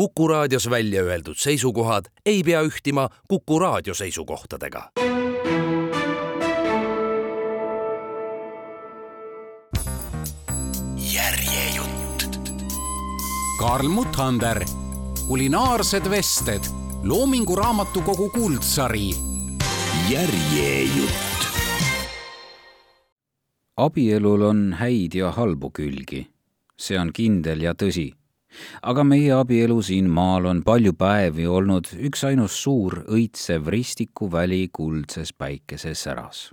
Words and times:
Kuku 0.00 0.28
raadios 0.28 0.70
välja 0.70 1.02
öeldud 1.02 1.36
seisukohad 1.36 2.04
ei 2.26 2.42
pea 2.42 2.62
ühtima 2.62 3.08
Kuku 3.28 3.58
raadio 3.58 3.94
seisukohtadega. 3.94 4.90
järjejutt. 10.96 12.38
Karl 13.58 13.88
Muttander, 13.88 14.64
kulinaarsed 15.26 16.10
vested, 16.10 16.64
Loomingu 17.02 17.56
Raamatukogu 17.56 18.30
kuldsari. 18.30 19.10
järjejutt. 20.10 21.44
abielul 23.76 24.42
on 24.42 24.72
häid 24.72 25.14
ja 25.14 25.30
halbu 25.30 25.70
külgi, 25.70 26.26
see 26.76 26.98
on 26.98 27.12
kindel 27.12 27.60
ja 27.60 27.72
tõsi 27.72 28.19
aga 28.82 29.04
meie 29.04 29.32
abielu 29.32 29.82
siin 29.82 30.08
maal 30.10 30.46
on 30.50 30.62
palju 30.64 30.92
päevi 30.98 31.46
olnud 31.46 31.90
üksainus 32.08 32.56
suur 32.62 33.02
õitsev 33.08 33.68
ristikuväli 33.68 34.68
kuldses 34.72 35.32
päikesesäras. 35.32 36.50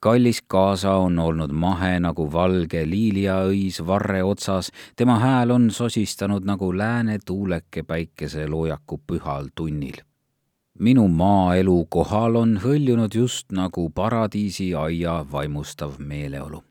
kallis 0.00 0.42
kaasa 0.46 0.96
on 1.00 1.18
olnud 1.18 1.52
mahe 1.52 2.00
nagu 2.00 2.32
valge 2.32 2.82
liiliaõis 2.86 3.80
varre 3.86 4.22
otsas, 4.22 4.70
tema 4.96 5.18
hääl 5.18 5.50
on 5.50 5.70
sosistanud 5.70 6.44
nagu 6.44 6.76
lääne 6.76 7.18
tuuleke 7.26 7.82
päikeseloojaku 7.82 9.00
pühal 9.06 9.48
tunnil 9.54 10.02
minu 10.78 11.08
maaelu 11.08 11.86
kohal 11.86 12.36
on 12.36 12.56
hõljunud 12.58 13.14
just 13.14 13.52
nagu 13.52 13.90
paradiisi 13.90 14.74
aia 14.74 15.20
vaimustav 15.32 15.98
meeleolu 15.98 16.64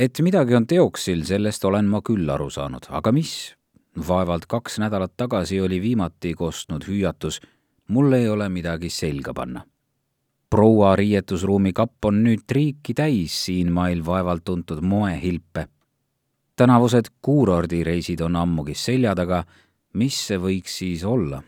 et 0.00 0.20
midagi 0.24 0.54
on 0.56 0.64
teoksil, 0.66 1.24
sellest 1.28 1.64
olen 1.68 1.88
ma 1.92 2.00
küll 2.00 2.28
aru 2.32 2.48
saanud, 2.50 2.88
aga 2.88 3.12
mis? 3.12 3.54
vaevalt 4.08 4.46
kaks 4.48 4.78
nädalat 4.78 5.12
tagasi 5.18 5.58
oli 5.60 5.80
viimati 5.82 6.30
kostnud 6.38 6.86
hüüatus, 6.86 7.40
mul 7.90 8.14
ei 8.16 8.28
ole 8.28 8.48
midagi 8.48 8.88
selga 8.90 9.34
panna. 9.34 9.64
proua 10.50 10.96
riietusruumi 10.96 11.72
kapp 11.72 12.04
on 12.04 12.22
nüüd 12.24 12.46
triiki 12.46 12.94
täis 12.94 13.44
siinmail 13.44 14.04
vaevalt 14.06 14.44
tuntud 14.44 14.80
moehilpe. 14.80 15.66
tänavused 16.56 17.12
kuurordireisid 17.22 18.20
on 18.20 18.36
ammugi 18.36 18.74
selja 18.74 19.14
taga, 19.14 19.44
mis 19.94 20.26
see 20.26 20.38
võiks 20.38 20.78
siis 20.78 21.04
olla? 21.04 21.42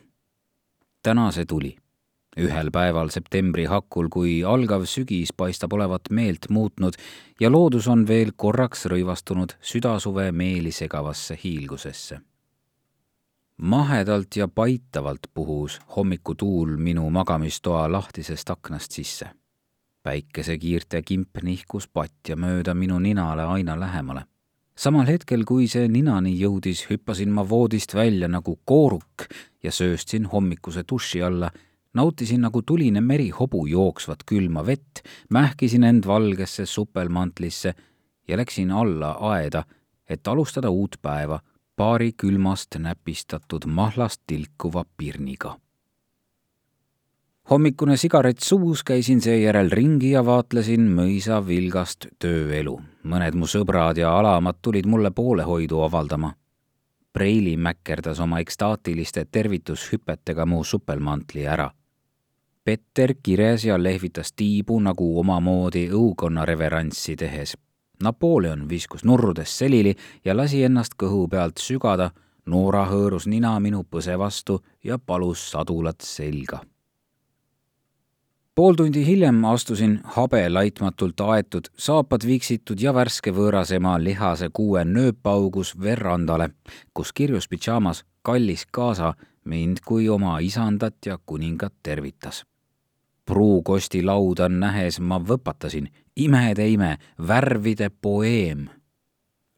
täna 1.03 1.31
see 1.31 1.47
tuli 1.47 1.82
ühel 2.37 2.71
päeval 2.73 3.11
septembri 3.13 3.65
hakul, 3.69 4.09
kui 4.09 4.41
algav 4.45 4.87
sügis 4.89 5.33
paistab 5.37 5.73
olevat 5.73 6.11
meelt 6.11 6.49
muutnud 6.51 6.97
ja 7.41 7.51
loodus 7.51 7.89
on 7.89 8.07
veel 8.09 8.33
korraks 8.37 8.87
rõivastunud 8.89 9.57
südasuve 9.61 10.31
meeli 10.33 10.73
segavasse 10.73 11.39
hiilgusesse. 11.45 12.21
mahedalt 13.57 14.37
ja 14.37 14.49
paitavalt 14.49 15.27
puhus 15.35 15.79
hommikutuul 15.97 16.77
minu 16.77 17.11
magamistoa 17.11 17.93
lahtisest 17.93 18.51
aknast 18.51 18.93
sisse. 18.93 19.27
päikesekiirte 20.03 21.03
kimp 21.03 21.43
nihkus 21.43 21.89
patja 21.89 22.37
mööda 22.37 22.75
minu 22.75 22.99
ninale 22.99 23.43
aina 23.43 23.81
lähemale 23.81 24.25
samal 24.75 25.07
hetkel, 25.07 25.45
kui 25.45 25.69
see 25.69 25.89
ninani 25.89 26.33
jõudis, 26.41 26.87
hüppasin 26.91 27.31
ma 27.31 27.49
voodist 27.49 27.95
välja 27.95 28.29
nagu 28.29 28.59
kooruk 28.65 29.27
ja 29.63 29.73
sööstsin 29.73 30.27
hommikuse 30.27 30.85
duši 30.89 31.23
alla 31.23 31.51
nautisin 31.95 32.41
nagu 32.41 32.63
tuline 32.63 33.01
meri 33.01 33.31
hobu 33.31 33.67
jooksvat 33.67 34.25
külma 34.27 34.67
vett, 34.67 35.03
mähkisin 35.31 35.85
end 35.85 36.07
valgesse 36.07 36.67
supelmantlisse 36.67 37.75
ja 38.29 38.37
läksin 38.37 38.71
alla 38.71 39.11
aeda, 39.21 39.65
et 40.09 40.29
alustada 40.29 40.71
uut 40.71 40.97
päeva 41.03 41.41
paari 41.77 42.13
külmast 42.13 42.77
näpistatud 42.79 43.67
mahlast 43.67 44.23
tilkuva 44.27 44.85
pirniga. 44.97 45.59
hommikune 47.51 47.97
sigaret 47.97 48.39
suus 48.39 48.85
käisin 48.85 49.21
seejärel 49.21 49.71
ringi 49.71 50.11
ja 50.11 50.25
vaatlesin 50.25 50.87
mõisa 50.97 51.47
vilgast 51.47 52.07
tööelu. 52.19 52.81
mõned 53.05 53.35
mu 53.35 53.47
sõbrad 53.47 53.97
ja 53.97 54.19
alamad 54.19 54.57
tulid 54.63 54.87
mulle 54.87 55.11
poolehoidu 55.11 55.81
avaldama 55.81 56.35
Preili 57.13 57.57
mäkkerdas 57.57 58.21
oma 58.21 58.39
ekstaatiliste 58.41 59.27
tervitushüpetega 59.33 60.47
mu 60.47 60.65
supelmantli 60.65 61.47
ära 61.47 61.71
Petter 62.65 63.15
kires 63.23 63.65
ja 63.65 63.83
lehvitas 63.83 64.33
tiibu 64.37 64.77
nagu 64.81 65.07
omamoodi 65.21 65.89
õukonna 65.91 66.45
reverantsi 66.47 67.17
tehes. 67.17 67.57
Napoleon 68.03 68.69
viskus 68.69 69.03
nurrudes 69.05 69.59
selili 69.59 69.95
ja 70.25 70.37
lasi 70.37 70.63
ennast 70.63 70.95
kõhu 70.99 71.27
pealt 71.29 71.59
sügada, 71.59 72.11
Noora 72.47 72.85
hõõrus 72.91 73.27
nina 73.31 73.55
minu 73.63 73.85
põse 73.85 74.15
vastu 74.19 74.61
ja 74.85 74.99
palus 74.99 75.43
sadulat 75.51 76.01
selga. 76.03 76.61
pool 78.55 78.75
tundi 78.75 79.07
hiljem 79.07 79.45
astusin 79.45 80.01
habe 80.05 80.49
laitmatult 80.49 81.21
aetud, 81.21 81.69
saapad 81.77 82.27
viksitud 82.27 82.81
ja 82.81 82.95
värske 82.95 83.33
võõrasema 83.33 83.97
lihase 83.99 84.49
kuue 84.53 84.85
nööpaugus 84.85 85.75
verandale, 85.81 86.51
kus 86.95 87.13
kirjus 87.13 87.49
pidžaamas 87.49 88.05
kallis 88.23 88.67
kaasa 88.71 89.15
mind 89.45 89.83
kui 89.85 90.09
oma 90.09 90.39
isandat 90.39 90.95
ja 91.07 91.19
kuningat 91.27 91.73
tervitas 91.83 92.45
pruukosti 93.25 94.03
lauda 94.03 94.49
nähes 94.49 95.01
ma 95.01 95.19
võpatasin, 95.19 95.89
imede 96.17 96.69
ime, 96.69 96.97
värvide 97.29 97.91
poeem. 97.91 98.69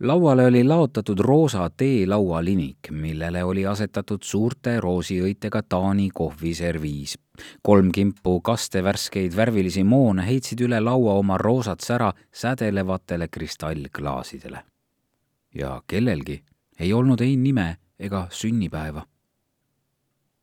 lauale 0.00 0.46
oli 0.46 0.64
laotatud 0.64 1.18
roosa 1.20 1.70
teelaualinik, 1.70 2.90
millele 2.90 3.44
oli 3.44 3.66
asetatud 3.66 4.22
suurte 4.22 4.80
roosiõitega 4.80 5.62
Taani 5.68 6.10
kohviserviis. 6.14 7.18
kolm 7.62 7.92
kimpu 7.92 8.40
kastevärskeid 8.40 9.36
värvilisi 9.36 9.84
moone 9.84 10.26
heitsid 10.26 10.60
üle 10.60 10.80
laua 10.80 11.12
oma 11.12 11.38
roosat 11.38 11.80
sära 11.80 12.12
sädelevatele 12.32 13.28
kristallklaasidele. 13.28 14.58
ja 15.54 15.82
kellelgi 15.86 16.44
ei 16.80 16.92
olnud 16.92 17.20
ei 17.20 17.36
nime 17.36 17.76
ega 17.98 18.26
sünnipäeva. 18.30 19.02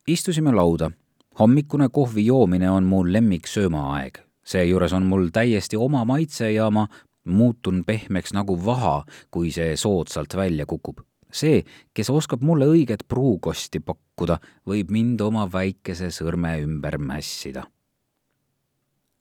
istusime 0.06 0.52
lauda 0.52 0.90
hommikune 1.38 1.88
kohvi 1.88 2.26
joomine 2.26 2.70
on 2.70 2.84
mu 2.84 3.12
lemmiksöömaaeg. 3.12 4.18
seejuures 4.44 4.92
on 4.92 5.02
mul 5.02 5.28
täiesti 5.32 5.76
oma 5.76 6.04
maitse 6.04 6.52
ja 6.52 6.70
ma 6.70 6.88
muutun 7.24 7.84
pehmeks 7.86 8.32
nagu 8.32 8.56
vaha, 8.64 9.04
kui 9.30 9.50
see 9.50 9.76
soodsalt 9.76 10.36
välja 10.36 10.66
kukub. 10.66 10.98
see, 11.32 11.64
kes 11.94 12.10
oskab 12.10 12.42
mulle 12.42 12.66
õiget 12.68 13.06
pruukosti 13.08 13.80
pakkuda, 13.80 14.36
võib 14.68 14.90
mind 14.90 15.20
oma 15.20 15.46
väikese 15.52 16.10
sõrme 16.10 16.58
ümber 16.62 16.98
mässida. 16.98 17.64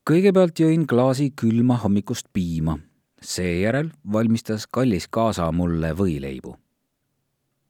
kõigepealt 0.09 0.59
jõin 0.59 0.87
klaasi 0.87 1.31
külma 1.35 1.77
hommikust 1.77 2.27
piima, 2.33 2.77
seejärel 3.21 3.91
valmistas 4.13 4.67
kallis 4.67 5.07
kaasa 5.07 5.51
mulle 5.51 5.93
võileibu 5.93 6.57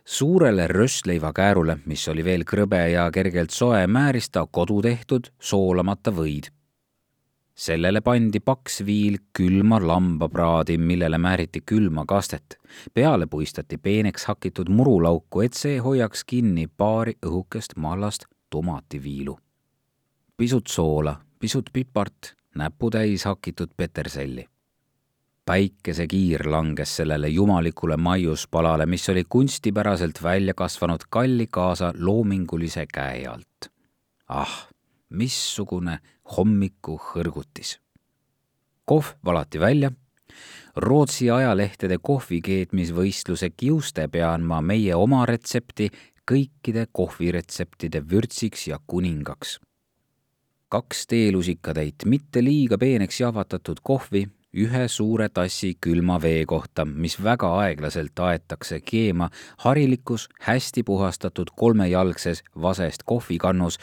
suurele 0.05 0.67
röstleivakäärule, 0.67 1.77
mis 1.85 2.07
oli 2.07 2.23
veel 2.23 2.43
krõbe 2.47 2.81
ja 2.91 3.09
kergelt 3.11 3.51
soe, 3.51 3.87
määris 3.87 4.29
ta 4.29 4.45
kodutehtud 4.51 5.31
soolamata 5.39 6.11
võid. 6.11 6.51
sellele 7.61 8.01
pandi 8.01 8.39
paks 8.39 8.81
viil 8.85 9.17
külma 9.37 9.77
lambapraadi, 9.87 10.77
millele 10.77 11.17
määriti 11.17 11.61
külma 11.61 12.05
kastet. 12.05 12.57
peale 12.93 13.27
puistati 13.27 13.77
peeneks 13.77 14.25
hakitud 14.25 14.69
murulauku, 14.69 15.41
et 15.41 15.53
see 15.53 15.77
hoiaks 15.77 16.23
kinni 16.23 16.67
paari 16.67 17.17
õhukest 17.25 17.75
mallast 17.75 18.25
tomativiilu. 18.49 19.39
pisut 20.37 20.67
soola, 20.67 21.21
pisut 21.39 21.69
pipart, 21.73 22.33
näputäis 22.55 23.25
hakitud 23.25 23.69
peterselli 23.77 24.47
päikesekiir 25.51 26.45
langes 26.51 26.95
sellele 26.95 27.27
jumalikule 27.27 27.97
maiuspalale, 27.97 28.85
mis 28.85 29.09
oli 29.09 29.23
kunstipäraselt 29.29 30.23
välja 30.23 30.53
kasvanud 30.53 31.03
kalli 31.09 31.47
kaasa 31.51 31.93
loomingulise 31.97 32.85
käe 32.93 33.25
alt. 33.27 33.67
ah, 34.27 34.69
missugune 35.09 35.99
hommikuhõrgutis. 36.37 37.79
kohv 38.85 39.11
valati 39.25 39.59
välja. 39.59 39.91
Rootsi 40.75 41.31
ajalehtede 41.31 41.97
kohvikeetmisvõistluse 42.01 43.49
kiuste 43.49 44.07
pean 44.07 44.47
ma 44.47 44.61
meie 44.61 44.95
oma 44.95 45.25
retsepti 45.25 45.89
kõikide 46.31 46.87
kohviretseptide 46.91 48.07
vürtsiks 48.11 48.67
ja 48.67 48.79
kuningaks 48.87 49.59
kaks 50.69 51.07
teelusikatäit 51.07 52.05
mitte 52.05 52.43
liiga 52.43 52.77
peeneks 52.77 53.19
jahvatatud 53.19 53.83
kohvi 53.83 54.29
ühe 54.53 54.87
suure 54.87 55.29
tassi 55.29 55.77
külma 55.81 56.19
vee 56.21 56.45
kohta, 56.45 56.85
mis 56.85 57.17
väga 57.23 57.49
aeglaselt 57.63 58.19
aetakse 58.19 58.79
keema 58.79 59.29
harilikus, 59.57 60.27
hästi 60.41 60.83
puhastatud 60.83 61.53
kolmejalgses 61.55 62.43
vasest 62.61 63.03
kohvikannus, 63.05 63.79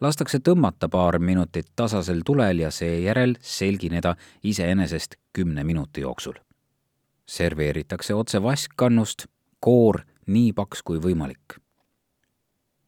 lastakse 0.00 0.38
tõmmata 0.38 0.88
paar 0.88 1.18
minutit 1.18 1.70
tasasel 1.76 2.22
tulel 2.26 2.64
ja 2.64 2.70
seejärel 2.70 3.36
selgineda 3.40 4.16
iseenesest 4.42 5.16
kümne 5.32 5.64
minuti 5.64 6.00
jooksul. 6.00 6.34
serveeritakse 7.28 8.14
otse 8.14 8.42
vaskkannust, 8.42 9.26
koor 9.60 10.00
nii 10.26 10.52
paks 10.52 10.82
kui 10.82 10.98
võimalik. 10.98 11.60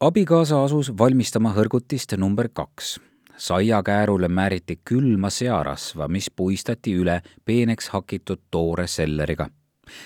abikaasa 0.01 0.65
asus 0.65 0.99
valmistama 0.99 1.55
hõrgutist 1.55 2.17
number 2.17 2.49
kaks. 2.49 3.01
Saiakäärule 3.41 4.29
määriti 4.29 4.81
külma 4.85 5.31
searasva, 5.31 6.09
mis 6.09 6.31
puistati 6.31 6.95
üle 7.01 7.21
peeneks 7.45 7.89
hakitud 7.89 8.41
toore 8.51 8.87
selleriga. 8.87 9.49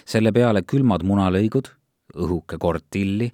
selle 0.07 0.33
peale 0.33 0.63
külmad 0.63 1.03
munalõigud, 1.05 1.69
õhuke 2.17 2.57
kord 2.59 2.87
tilli, 2.91 3.33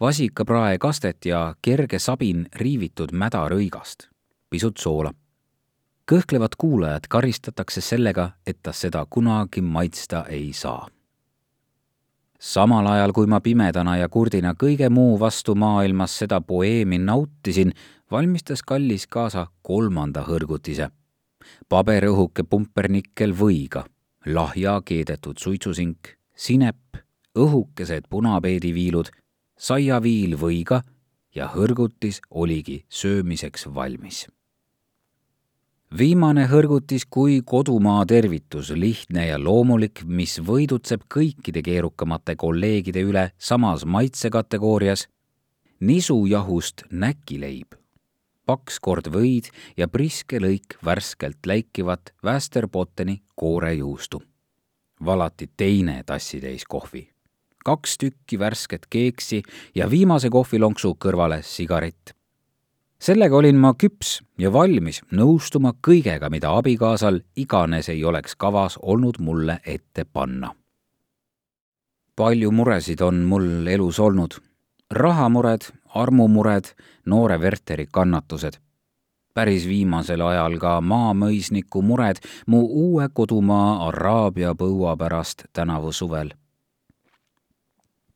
vasikaprae 0.00 0.78
kastet 0.78 1.26
ja 1.26 1.54
kerge 1.62 1.98
sabin 1.98 2.48
riivitud 2.56 3.12
mädarõigast, 3.12 4.08
pisut 4.50 4.78
soola 4.78 5.12
kõhklevad 6.10 6.56
kuulajad 6.58 7.06
karistatakse 7.08 7.80
sellega, 7.80 8.30
et 8.46 8.58
ta 8.62 8.72
seda 8.72 9.06
kunagi 9.10 9.62
maitsta 9.62 10.24
ei 10.28 10.52
saa. 10.52 10.88
samal 12.44 12.86
ajal, 12.86 13.12
kui 13.12 13.26
ma 13.26 13.40
pimedana 13.40 13.96
ja 13.96 14.08
kurdina 14.08 14.52
kõige 14.52 14.90
muu 14.90 15.20
vastu 15.20 15.54
maailmas 15.54 16.18
seda 16.18 16.40
poeemi 16.40 16.98
nautisin, 16.98 17.72
valmistas 18.14 18.62
kallis 18.62 19.06
kaasa 19.06 19.46
kolmanda 19.62 20.22
hõrgutise. 20.28 20.90
paberõhuke 21.68 22.42
pumpernikkel 22.50 23.34
võiga, 23.40 23.84
lahja 24.26 24.80
keedetud 24.84 25.38
suitsusink, 25.38 26.14
sinep, 26.34 27.02
õhukesed 27.36 28.06
punapeediviilud, 28.08 29.10
saiaviil 29.58 30.38
võiga 30.40 30.82
ja 31.34 31.50
hõrgutis 31.56 32.22
oligi 32.30 32.84
söömiseks 32.88 33.66
valmis 33.74 34.24
viimane 35.98 36.46
hõrgutis 36.50 37.04
kui 37.06 37.40
kodumaa 37.46 38.02
tervitus, 38.06 38.70
lihtne 38.70 39.28
ja 39.28 39.38
loomulik, 39.38 40.02
mis 40.04 40.40
võidutseb 40.42 41.04
kõikide 41.14 41.62
keerukamate 41.62 42.34
kolleegide 42.36 43.04
üle 43.06 43.28
samas 43.38 43.84
maitsekategoorias, 43.86 45.06
nisujahust 45.80 46.86
näkileib, 46.90 47.78
paks 48.46 48.80
kord 48.80 49.08
võid 49.12 49.50
ja 49.76 49.88
priske 49.88 50.40
lõik 50.40 50.76
värskelt 50.84 51.46
läikivat 51.46 52.14
Västerbotteni 52.24 53.22
koorejuustu. 53.34 54.22
valati 55.04 55.50
teine 55.56 56.02
tassitäis 56.06 56.64
kohvi, 56.64 57.08
kaks 57.64 57.98
tükki 57.98 58.38
värsket 58.38 58.86
keeksi 58.90 59.42
ja 59.74 59.90
viimase 59.90 60.30
kohvilonksu 60.30 60.96
kõrvale 61.00 61.42
sigaret 61.42 62.14
sellega 63.04 63.36
olin 63.36 63.58
ma 63.60 63.74
küps 63.76 64.18
ja 64.40 64.52
valmis 64.52 65.02
nõustuma 65.12 65.74
kõigega, 65.84 66.30
mida 66.32 66.54
abikaasal 66.56 67.20
iganes 67.36 67.90
ei 67.92 68.04
oleks 68.04 68.36
kavas 68.40 68.78
olnud 68.80 69.20
mulle 69.20 69.58
ette 69.64 70.04
panna. 70.04 70.54
palju 72.16 72.50
muresid 72.50 73.00
on 73.02 73.24
mul 73.24 73.66
elus 73.66 74.00
olnud. 74.00 74.34
rahamured, 74.90 75.68
armumured, 75.94 76.64
noore 77.06 77.38
Werteri 77.38 77.86
kannatused. 77.92 78.60
päris 79.34 79.66
viimasel 79.66 80.20
ajal 80.20 80.58
ka 80.58 80.80
maamõisniku 80.80 81.82
mured 81.82 82.22
mu 82.46 82.60
uue 82.60 83.08
kodumaa 83.12 83.88
Araabia 83.88 84.54
põua 84.54 84.96
pärast 84.96 85.44
tänavu 85.52 85.92
suvel 85.92 86.30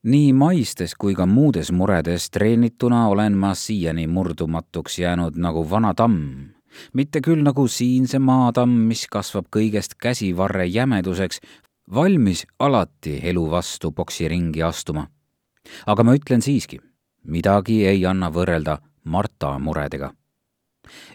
nii 0.09 0.33
maistes 0.33 0.95
kui 0.95 1.15
ka 1.15 1.27
muudes 1.27 1.73
muredes 1.75 2.31
treenituna 2.31 3.09
olen 3.09 3.35
ma 3.37 3.55
siiani 3.55 4.07
murdumatuks 4.07 4.99
jäänud 4.99 5.37
nagu 5.37 5.65
vana 5.71 5.95
tamm. 5.95 6.55
mitte 6.93 7.21
küll 7.21 7.43
nagu 7.43 7.67
siinse 7.69 8.19
maatamm, 8.19 8.71
mis 8.89 9.07
kasvab 9.11 9.49
kõigest 9.57 9.97
käsivarre 9.99 10.67
jämeduseks, 10.67 11.41
valmis 11.95 12.47
alati 12.59 13.19
elu 13.23 13.51
vastu 13.51 13.93
poksiringi 13.93 14.63
astuma. 14.63 15.09
aga 15.87 16.05
ma 16.05 16.15
ütlen 16.15 16.43
siiski, 16.43 16.81
midagi 17.29 17.85
ei 17.87 18.07
anna 18.07 18.33
võrrelda 18.35 18.79
Marta 19.05 19.59
muredega 19.59 20.13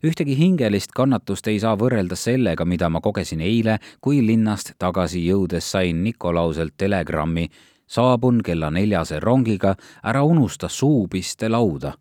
ühtegi 0.04 0.36
hingelist 0.38 0.92
kannatust 0.96 1.48
ei 1.48 1.60
saa 1.60 1.76
võrrelda 1.80 2.16
sellega, 2.20 2.66
mida 2.66 2.90
ma 2.90 3.02
kogesin 3.02 3.42
eile, 3.42 3.80
kui 4.02 4.22
linnast 4.26 4.74
tagasi 4.78 5.24
jõudes 5.26 5.72
sain 5.76 6.04
Nikolauselt 6.04 6.76
telegrammi, 6.78 7.48
saabun 7.88 8.42
kella 8.46 8.70
neljase 8.72 9.20
rongiga, 9.20 9.76
ära 10.04 10.24
unusta 10.24 10.70
suupiste 10.70 11.50
lauda. 11.50 11.94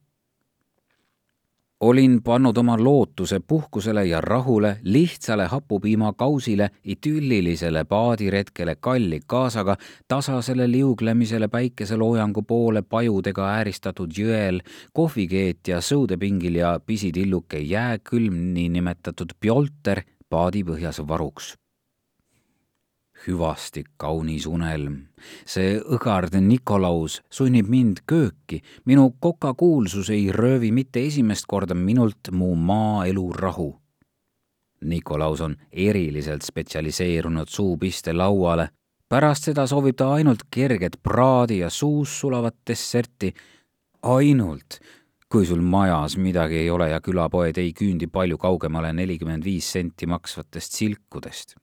Olin 1.82 2.22
pannud 2.22 2.56
oma 2.56 2.76
lootuse 2.78 3.40
puhkusele 3.40 4.04
ja 4.04 4.20
rahule, 4.20 4.76
lihtsale 4.82 5.46
hapupiimakausile, 5.46 6.70
idüllilisele 6.84 7.84
paadiretkele 7.84 8.76
kalli 8.80 9.20
kaasaga, 9.26 9.76
tasasele 10.08 10.70
liuglemisele 10.70 11.48
päikeseloojangu 11.48 12.42
poole 12.42 12.82
pajudega 12.82 13.48
ääristatud 13.56 14.14
jõel, 14.18 14.60
kohvikeetja 14.92 15.80
sõudepingil 15.80 16.60
ja 16.62 16.76
pisitilluke 16.86 17.58
jääkülm 17.58 18.38
niinimetatud 18.54 19.34
pjolter 19.40 20.04
paadipõhjas 20.30 21.02
varuks 21.08 21.56
hüvastik, 23.26 23.86
kaunis 23.96 24.46
unelm. 24.46 25.06
see 25.46 25.76
õgard 25.78 26.34
Nikolaus 26.40 27.20
sunnib 27.30 27.68
mind 27.70 28.02
kööki, 28.06 28.62
minu 28.84 29.12
kokakuulsus 29.20 30.10
ei 30.10 30.30
röövi 30.34 30.72
mitte 30.72 31.04
esimest 31.06 31.46
korda 31.46 31.74
minult 31.74 32.32
mu 32.32 32.54
maaelu 32.54 33.32
rahu. 33.32 33.70
Nikolaus 34.82 35.40
on 35.40 35.56
eriliselt 35.72 36.42
spetsialiseerunud 36.42 37.48
suupiste 37.48 38.12
lauale. 38.12 38.68
pärast 39.08 39.44
seda 39.44 39.66
soovib 39.66 39.96
ta 39.96 40.12
ainult 40.14 40.42
kerget 40.50 40.96
praadi 41.02 41.58
ja 41.58 41.70
suus 41.70 42.20
sulavat 42.20 42.54
desserti. 42.66 43.32
ainult, 44.02 44.80
kui 45.28 45.46
sul 45.46 45.60
majas 45.60 46.16
midagi 46.16 46.56
ei 46.56 46.70
ole 46.70 46.90
ja 46.90 47.00
külapoed 47.00 47.58
ei 47.58 47.72
küündi 47.72 48.06
palju 48.06 48.38
kaugemale 48.38 48.92
nelikümmend 48.92 49.44
viis 49.44 49.72
senti 49.72 50.06
maksvatest 50.06 50.72
silkudest 50.72 51.61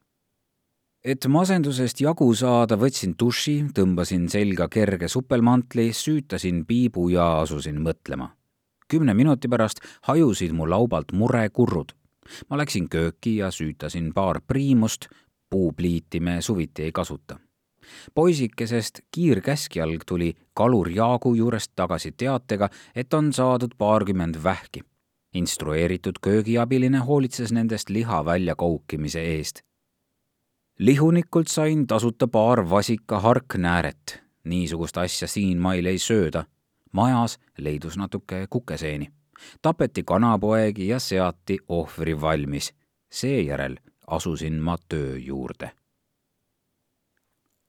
et 1.03 1.25
masendusest 1.27 2.01
jagu 2.03 2.27
saada, 2.35 2.75
võtsin 2.79 3.15
duši, 3.19 3.55
tõmbasin 3.75 4.27
selga 4.31 4.67
kerge 4.71 5.07
supelmantli, 5.07 5.89
süütasin 5.93 6.65
piibu 6.65 7.09
ja 7.09 7.39
asusin 7.41 7.79
mõtlema. 7.81 8.35
kümne 8.89 9.13
minuti 9.13 9.47
pärast 9.47 9.79
hajusid 10.01 10.51
mu 10.51 10.69
laubalt 10.69 11.11
murekurrud. 11.11 11.93
ma 12.49 12.57
läksin 12.57 12.89
kööki 12.89 13.35
ja 13.37 13.51
süütasin 13.51 14.13
paar 14.13 14.41
priimust, 14.41 15.07
puupliiti 15.49 16.19
me 16.19 16.41
suviti 16.41 16.83
ei 16.83 16.91
kasuta. 16.91 17.39
poisikesest 18.13 18.99
kiirkäskjalg 19.11 20.03
tuli 20.05 20.35
kalur 20.53 20.89
Jaagu 20.89 21.33
juurest 21.35 21.71
tagasi 21.75 22.11
teatega, 22.11 22.69
et 22.95 23.13
on 23.13 23.33
saadud 23.33 23.71
paarkümmend 23.77 24.43
vähki 24.43 24.81
instrueeritud 25.33 26.19
köögiabiline 26.21 26.97
hoolitses 26.97 27.51
nendest 27.51 27.89
liha 27.89 28.25
väljakoukimise 28.25 29.21
eest 29.21 29.68
lihunikult 30.79 31.47
sain 31.47 31.87
tasuta 31.87 32.27
paar 32.27 32.69
vasika 32.69 33.19
harknääret. 33.19 34.23
niisugust 34.43 34.97
asja 34.97 35.27
siinmail 35.27 35.85
ei 35.85 35.97
sööda. 35.99 36.43
majas 36.91 37.39
leidus 37.57 37.97
natuke 37.97 38.47
kukeseeni. 38.49 39.11
tapeti 39.61 40.03
kanapoegi 40.03 40.87
ja 40.87 40.99
seati 40.99 41.57
ohvri 41.67 42.21
valmis. 42.21 42.73
seejärel 43.11 43.75
asusin 44.07 44.53
ma 44.53 44.77
töö 44.89 45.17
juurde. 45.17 45.71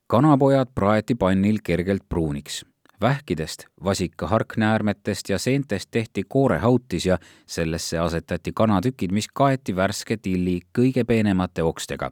kanapojad 0.06 0.68
praeti 0.74 1.14
pannil 1.14 1.58
kergelt 1.64 2.08
pruuniks 2.08 2.64
vähkidest, 3.00 3.64
vasika 3.84 4.26
harknäärmetest 4.26 5.28
ja 5.28 5.38
seentest 5.38 5.88
tehti 5.90 6.22
koorehautis 6.28 7.06
ja 7.06 7.18
sellesse 7.46 7.98
asetati 7.98 8.52
kanatükid, 8.54 9.10
mis 9.10 9.28
kaeti 9.28 9.76
värske 9.76 10.16
tilli 10.16 10.60
kõige 10.78 11.04
peenemate 11.04 11.62
okstega 11.62 12.10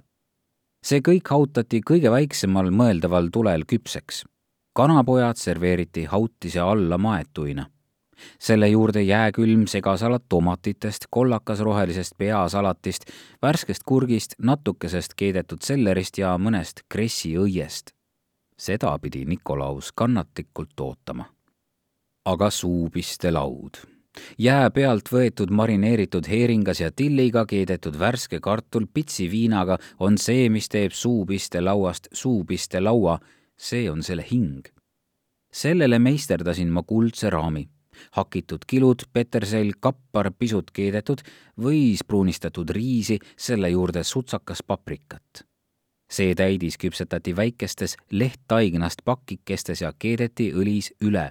see 0.83 1.01
kõik 1.05 1.31
hautati 1.31 1.81
kõige 1.85 2.11
väiksemal 2.11 2.71
mõeldaval 2.71 3.31
tulel 3.33 3.65
küpseks. 3.67 4.25
kanapojad 4.73 5.37
serveeriti 5.37 6.05
hautise 6.05 6.61
alla 6.61 6.99
maetuina. 6.99 7.67
selle 8.39 8.69
juurde 8.69 9.03
jääkülm 9.03 9.67
segasalat 9.67 10.23
tomatitest, 10.29 11.07
kollakasrohelisest 11.11 12.13
peasalatist, 12.19 13.05
värskest 13.43 13.83
kurgist, 13.85 14.35
natukesest 14.39 15.15
keedetud 15.15 15.63
sellerist 15.63 16.19
ja 16.19 16.39
mõnest 16.39 16.83
kressiõiest. 16.89 17.91
seda 18.59 18.99
pidi 18.99 19.25
Nikolaus 19.25 19.93
kannatlikult 19.93 20.81
ootama. 20.81 21.25
aga 22.25 22.51
suupiste 22.51 23.31
laud 23.31 23.98
jää 24.39 24.71
pealt 24.71 25.09
võetud 25.13 25.51
marineeritud 25.51 26.29
heeringas 26.29 26.81
ja 26.81 26.91
tilliga 26.93 27.45
keedetud 27.47 27.99
värske 27.99 28.41
kartul 28.41 28.87
pitsi 28.95 29.31
viinaga 29.31 29.79
on 29.99 30.19
see, 30.19 30.49
mis 30.49 30.69
teeb 30.69 30.93
suupiste 30.93 31.61
lauast 31.61 32.09
suupiste 32.13 32.81
laua. 32.81 33.19
see 33.57 33.91
on 33.91 34.03
selle 34.03 34.25
hing. 34.31 34.69
sellele 35.53 35.99
meisterdasin 35.99 36.69
ma 36.69 36.83
kuldse 36.83 37.31
raami. 37.31 37.69
hakitud 38.11 38.65
kilud, 38.67 39.03
petersell, 39.13 39.73
kappar, 39.81 40.31
pisut 40.39 40.71
keedetud, 40.71 41.21
võis 41.59 42.05
pruunistatud 42.07 42.71
riisi, 42.71 43.19
selle 43.37 43.71
juurde 43.71 44.05
sutsakas 44.05 44.63
paprikat 44.63 45.49
see 46.11 46.35
täidis 46.35 46.79
küpsetati 46.81 47.37
väikestes 47.37 47.97
lehttaignast 48.11 49.05
pakikestes 49.05 49.83
ja 49.85 49.93
keedeti 49.99 50.51
õlis 50.57 50.93
üle, 51.05 51.31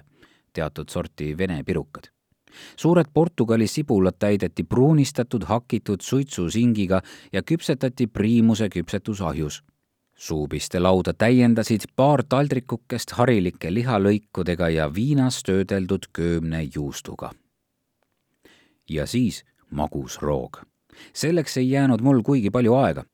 teatud 0.52 0.90
sorti 0.90 1.34
vene 1.38 1.62
pirukad. 1.64 2.10
Suured 2.76 3.06
Portugali 3.14 3.66
sibulad 3.66 4.18
täideti 4.18 4.64
pruunistatud 4.64 5.44
hakitud 5.44 6.00
suitsusingiga 6.00 7.02
ja 7.32 7.42
küpsetati 7.42 8.06
priimuse 8.06 8.68
küpsetusahjus 8.68 9.62
suupiste 10.18 10.80
lauda 10.80 11.12
täiendasid 11.14 11.86
paar 11.96 12.24
taldrikukest 12.28 13.14
harilike 13.18 13.70
lihalõikudega 13.74 14.68
ja 14.74 14.94
viinas 14.94 15.42
töödeldud 15.46 16.10
köömnejuustuga. 16.12 17.30
ja 18.90 19.06
siis 19.06 19.44
magusroog. 19.70 20.62
selleks 21.12 21.56
ei 21.56 21.70
jäänud 21.70 22.00
mul 22.00 22.22
kuigi 22.22 22.50
palju 22.50 22.74
aega. 22.74 23.04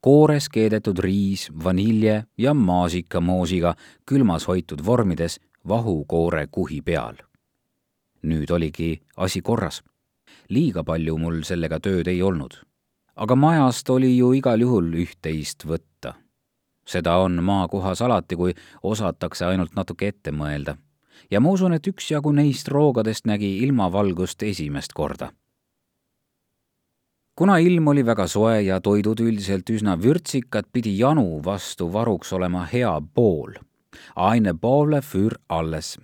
koores 0.00 0.48
keedetud 0.48 0.98
riis, 0.98 1.50
vanilje 1.64 2.24
ja 2.38 2.54
maasikamoosiga 2.54 3.74
külmas 4.06 4.48
hoitud 4.48 4.84
vormides 4.86 5.40
vahukoore 5.68 6.46
kuhi 6.50 6.82
peal. 6.82 7.14
Nüüd 8.22 8.50
oligi 8.50 9.00
asi 9.16 9.40
korras. 9.40 9.82
liiga 10.48 10.84
palju 10.84 11.18
mul 11.18 11.42
sellega 11.42 11.80
tööd 11.80 12.08
ei 12.08 12.22
olnud. 12.22 12.54
aga 13.16 13.34
majast 13.36 13.90
oli 13.90 14.16
ju 14.16 14.32
igal 14.32 14.60
juhul 14.60 14.94
üht-teist 14.94 15.66
võtta 15.66 16.14
seda 16.90 17.16
on 17.16 17.42
maakohas 17.44 18.02
alati, 18.02 18.36
kui 18.36 18.54
osatakse 18.82 19.46
ainult 19.46 19.76
natuke 19.78 20.08
ette 20.08 20.32
mõelda. 20.32 20.76
ja 21.30 21.40
ma 21.40 21.52
usun, 21.54 21.74
et 21.76 21.86
üksjagu 21.86 22.32
neist 22.32 22.68
roogadest 22.68 23.26
nägi 23.26 23.58
ilmavalgust 23.64 24.42
esimest 24.42 24.92
korda. 24.92 25.30
kuna 27.34 27.58
ilm 27.58 27.88
oli 27.88 28.06
väga 28.06 28.26
soe 28.26 28.62
ja 28.62 28.80
toidud 28.80 29.20
üldiselt 29.20 29.70
üsna 29.70 29.96
vürtsikad, 30.02 30.66
pidi 30.72 30.98
janu 30.98 31.42
vastu 31.44 31.92
varuks 31.92 32.32
olema 32.32 32.64
hea 32.72 33.00
pool. 33.14 33.54
Eine 34.16 34.54
Pole 34.54 35.02
für 35.02 35.34
alles 35.48 35.98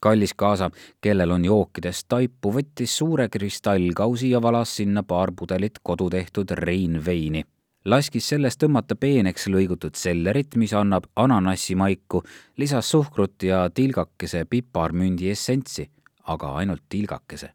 kallis 0.00 0.34
kaasa, 0.34 0.70
kellel 1.00 1.30
on 1.30 1.44
jookidest 1.44 2.06
taipu, 2.08 2.52
võttis 2.54 2.98
suure 2.98 3.28
kristallkausi 3.28 4.30
ja 4.30 4.42
valas 4.42 4.76
sinna 4.76 5.02
paar 5.02 5.32
pudelit 5.36 5.78
kodutehtud 5.82 6.50
Rein 6.50 7.04
veini 7.04 7.44
laskis 7.88 8.28
sellest 8.28 8.60
tõmmata 8.62 8.96
peeneks 9.00 9.46
lõigutud 9.48 9.96
sellerit, 9.96 10.56
mis 10.60 10.74
annab 10.76 11.08
ananassi 11.16 11.76
maiku, 11.78 12.22
lisas 12.56 12.90
suhkrut 12.90 13.42
ja 13.48 13.68
tilgakese 13.74 14.44
piparmündi 14.50 15.30
essentsi, 15.30 15.88
aga 16.24 16.54
ainult 16.60 16.84
tilgakese. 16.88 17.52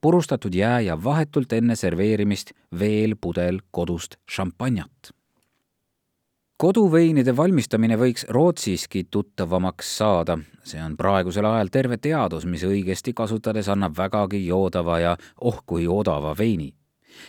purustatud 0.00 0.54
jää 0.54 0.80
ja 0.80 1.04
vahetult 1.04 1.52
enne 1.52 1.76
serveerimist 1.76 2.50
veel 2.78 3.14
pudel 3.20 3.60
kodust 3.70 4.16
šampanjat. 4.30 5.17
Koduveinide 6.58 7.36
valmistamine 7.36 7.96
võiks 7.96 8.26
Rootsiski 8.28 9.04
tuttavamaks 9.10 9.96
saada, 9.98 10.38
see 10.66 10.82
on 10.82 10.96
praegusel 10.96 11.46
ajal 11.46 11.70
terve 11.70 11.96
teadus, 12.02 12.44
mis 12.46 12.64
õigesti 12.66 13.14
kasutades 13.14 13.68
annab 13.68 13.94
vägagi 13.96 14.46
joodava 14.46 14.98
ja 14.98 15.16
oh 15.40 15.62
kui 15.66 15.86
odava 15.86 16.34
veini 16.38 16.72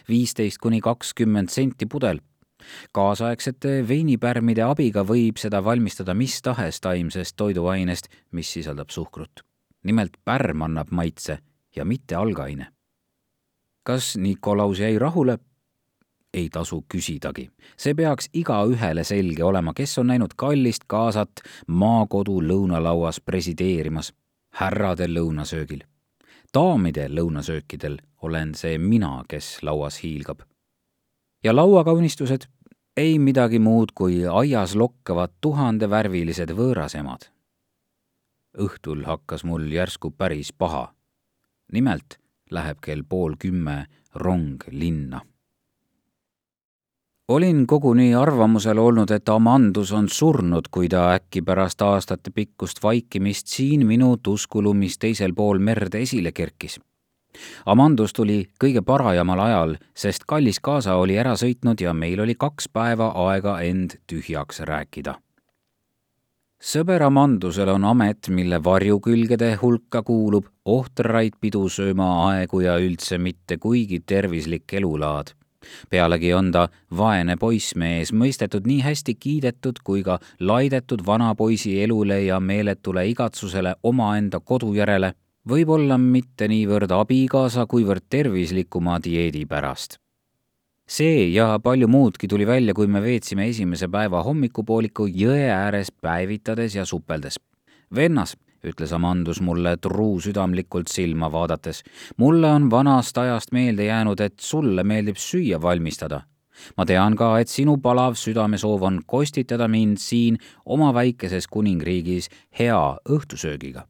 viisteist 0.10 0.58
kuni 0.58 0.82
kakskümmend 0.82 1.50
senti 1.50 1.86
pudel. 1.86 2.20
kaasaegsete 2.92 3.88
veinipärmide 3.88 4.62
abiga 4.62 5.06
võib 5.08 5.38
seda 5.40 5.64
valmistada 5.64 6.14
mis 6.14 6.42
tahes 6.42 6.82
taimsest 6.82 7.36
toiduainest, 7.36 8.08
mis 8.32 8.54
sisaldab 8.54 8.90
suhkrut. 8.90 9.46
nimelt 9.84 10.18
pärm 10.26 10.62
annab 10.62 10.92
maitse 10.92 11.40
ja 11.76 11.86
mitte 11.86 12.16
algaine. 12.16 12.68
kas 13.84 14.18
Nikolaus 14.18 14.80
jäi 14.80 15.00
rahule? 15.00 15.38
Ei 16.34 16.50
tasu 16.50 16.86
küsidagi. 16.94 17.50
see 17.78 17.94
peaks 17.94 18.30
igaühele 18.34 19.04
selge 19.04 19.44
olema, 19.44 19.74
kes 19.74 19.98
on 19.98 20.08
näinud 20.08 20.34
kallist 20.36 20.84
kaasat 20.88 21.42
maakodu 21.68 22.42
lõunalauas 22.42 23.22
presideerimas, 23.26 24.14
härrade 24.50 25.08
lõunasöögil 25.08 25.84
daamide 26.54 27.08
lõunasöökidel 27.10 27.98
olen 28.22 28.54
see 28.56 28.78
mina, 28.78 29.24
kes 29.30 29.60
lauas 29.64 30.04
hiilgab. 30.04 30.42
ja 31.44 31.56
lauakaunistused 31.56 32.48
ei 32.98 33.20
midagi 33.20 33.60
muud 33.60 33.92
kui 33.96 34.26
aias 34.28 34.76
lokkavad 34.76 35.32
tuhandevärvilised 35.42 36.52
võõrasemad. 36.52 37.30
õhtul 38.58 39.06
hakkas 39.06 39.44
mul 39.44 39.72
järsku 39.72 40.12
päris 40.12 40.54
paha. 40.54 40.94
nimelt 41.72 42.20
läheb 42.52 42.78
kell 42.82 43.04
pool 43.10 43.36
kümme 43.40 43.86
rong 44.16 44.64
linna 44.72 45.22
olin 47.30 47.68
koguni 47.68 48.16
arvamusel 48.16 48.78
olnud, 48.78 49.12
et 49.12 49.30
Amandus 49.30 49.92
on 49.94 50.08
surnud, 50.10 50.66
kui 50.72 50.90
ta 50.90 51.12
äkki 51.14 51.44
pärast 51.46 51.82
aastatepikkust 51.82 52.82
vaikimist 52.84 53.48
siin 53.48 53.86
minu 53.88 54.16
Tusculumis 54.18 54.98
teisel 54.98 55.36
pool 55.38 55.62
merd 55.62 55.94
esile 55.94 56.32
kerkis. 56.32 56.80
Amandus 57.70 58.16
tuli 58.18 58.40
kõige 58.64 58.82
parajamal 58.82 59.46
ajal, 59.46 59.76
sest 59.94 60.26
kallis 60.26 60.58
kaasa 60.60 60.98
oli 60.98 61.20
ära 61.22 61.36
sõitnud 61.38 61.82
ja 61.82 61.94
meil 61.94 62.26
oli 62.26 62.34
kaks 62.34 62.72
päeva 62.74 63.12
aega 63.30 63.60
end 63.62 64.00
tühjaks 64.10 64.66
rääkida. 64.66 65.20
sõber 66.60 67.04
Amandusel 67.06 67.70
on 67.70 67.86
amet, 67.86 68.28
mille 68.30 68.64
varjukülgede 68.64 69.56
hulka 69.62 70.02
kuulub 70.04 70.48
ohtraid 70.66 71.38
pidusööma 71.42 72.10
aegu 72.32 72.62
ja 72.62 72.78
üldse 72.78 73.18
mitte 73.18 73.58
kuigi 73.58 74.00
tervislik 74.00 74.74
elulaad 74.74 75.39
pealegi 75.90 76.34
on 76.34 76.52
ta 76.52 76.68
vaene 76.98 77.36
poissmees, 77.40 78.14
mõistetud 78.14 78.68
nii 78.68 78.82
hästi 78.86 79.16
kiidetud 79.16 79.82
kui 79.84 80.04
ka 80.04 80.20
laidetud 80.40 81.06
vanapoisi 81.06 81.80
elule 81.84 82.22
ja 82.24 82.40
meeletule 82.40 83.08
igatsusele 83.10 83.76
omaenda 83.84 84.40
kodu 84.40 84.74
järele, 84.74 85.14
võib-olla 85.50 85.98
mitte 85.98 86.48
niivõrd 86.52 86.92
abikaasa, 86.96 87.66
kuivõrd 87.66 88.06
tervislikuma 88.10 89.00
dieedi 89.04 89.46
pärast. 89.46 90.00
see 90.90 91.30
ja 91.34 91.60
palju 91.64 91.88
muudki 91.88 92.28
tuli 92.28 92.48
välja, 92.48 92.74
kui 92.74 92.88
me 92.88 93.02
veetsime 93.02 93.48
esimese 93.50 93.88
päeva 93.88 94.24
hommikupooliku 94.24 95.06
jõe 95.06 95.50
ääres 95.50 95.92
päevitades 95.92 96.76
ja 96.76 96.86
supeldes. 96.86 97.40
vennas 97.96 98.36
ütles 98.64 98.94
Amandus 98.94 99.42
mulle 99.42 99.78
truusüdamlikult 99.78 100.88
silma 100.88 101.32
vaadates. 101.32 101.84
mulle 102.18 102.48
on 102.48 102.72
vanast 102.72 103.18
ajast 103.18 103.52
meelde 103.52 103.86
jäänud, 103.86 104.20
et 104.20 104.40
sulle 104.40 104.84
meeldib 104.84 105.16
süüa 105.16 105.62
valmistada. 105.62 106.22
ma 106.78 106.86
tean 106.86 107.16
ka, 107.16 107.40
et 107.40 107.48
sinu 107.48 107.78
palav 107.78 108.14
südamesoov 108.16 108.82
on 108.84 109.02
kostitada 109.06 109.68
mind 109.68 109.98
siin 109.98 110.38
oma 110.66 110.94
väikeses 110.94 111.48
kuningriigis 111.48 112.30
hea 112.60 112.98
õhtusöögiga. 113.10 113.88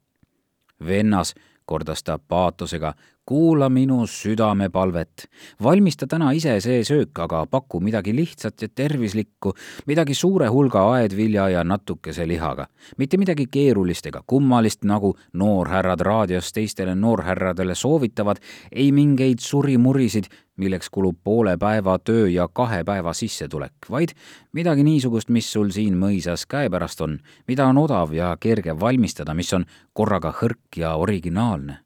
vennas, 0.85 1.33
kordas 1.65 2.03
ta 2.03 2.19
paatosega, 2.19 2.93
kuula 3.29 3.69
minu 3.69 4.07
südamepalvet. 4.07 5.27
valmista 5.63 6.07
täna 6.07 6.31
ise 6.33 6.55
see 6.65 6.81
söök, 6.83 7.19
aga 7.21 7.43
paku 7.45 7.77
midagi 7.79 8.15
lihtsat 8.15 8.61
ja 8.61 8.67
tervislikku, 8.75 9.51
midagi 9.85 10.13
suure 10.17 10.47
hulga 10.49 10.81
aedvilja 10.95 11.49
ja 11.49 11.63
natukese 11.63 12.27
lihaga. 12.27 12.65
mitte 12.97 13.17
midagi 13.17 13.45
keerulist 13.51 14.05
ega 14.05 14.23
kummalist, 14.25 14.81
nagu 14.83 15.13
noorhärrad 15.33 16.01
raadios 16.01 16.49
teistele 16.53 16.95
noorhärradele 16.95 17.75
soovitavad, 17.75 18.37
ei 18.71 18.91
mingeid 18.91 19.39
surimurisid, 19.39 20.25
milleks 20.57 20.89
kulub 20.89 21.19
poole 21.23 21.57
päeva 21.57 21.99
töö 21.99 22.27
ja 22.27 22.47
kahe 22.47 22.83
päeva 22.83 23.13
sissetulek, 23.13 23.91
vaid 23.91 24.15
midagi 24.53 24.83
niisugust, 24.83 25.29
mis 25.29 25.51
sul 25.51 25.69
siin 25.69 25.99
mõisas 26.01 26.47
käepärast 26.49 27.01
on, 27.01 27.19
mida 27.47 27.69
on 27.69 27.77
odav 27.77 28.13
ja 28.13 28.33
kerge 28.39 28.73
valmistada, 28.79 29.37
mis 29.37 29.53
on 29.53 29.67
korraga 29.93 30.33
hõrk 30.41 30.81
ja 30.81 30.95
originaalne 30.95 31.77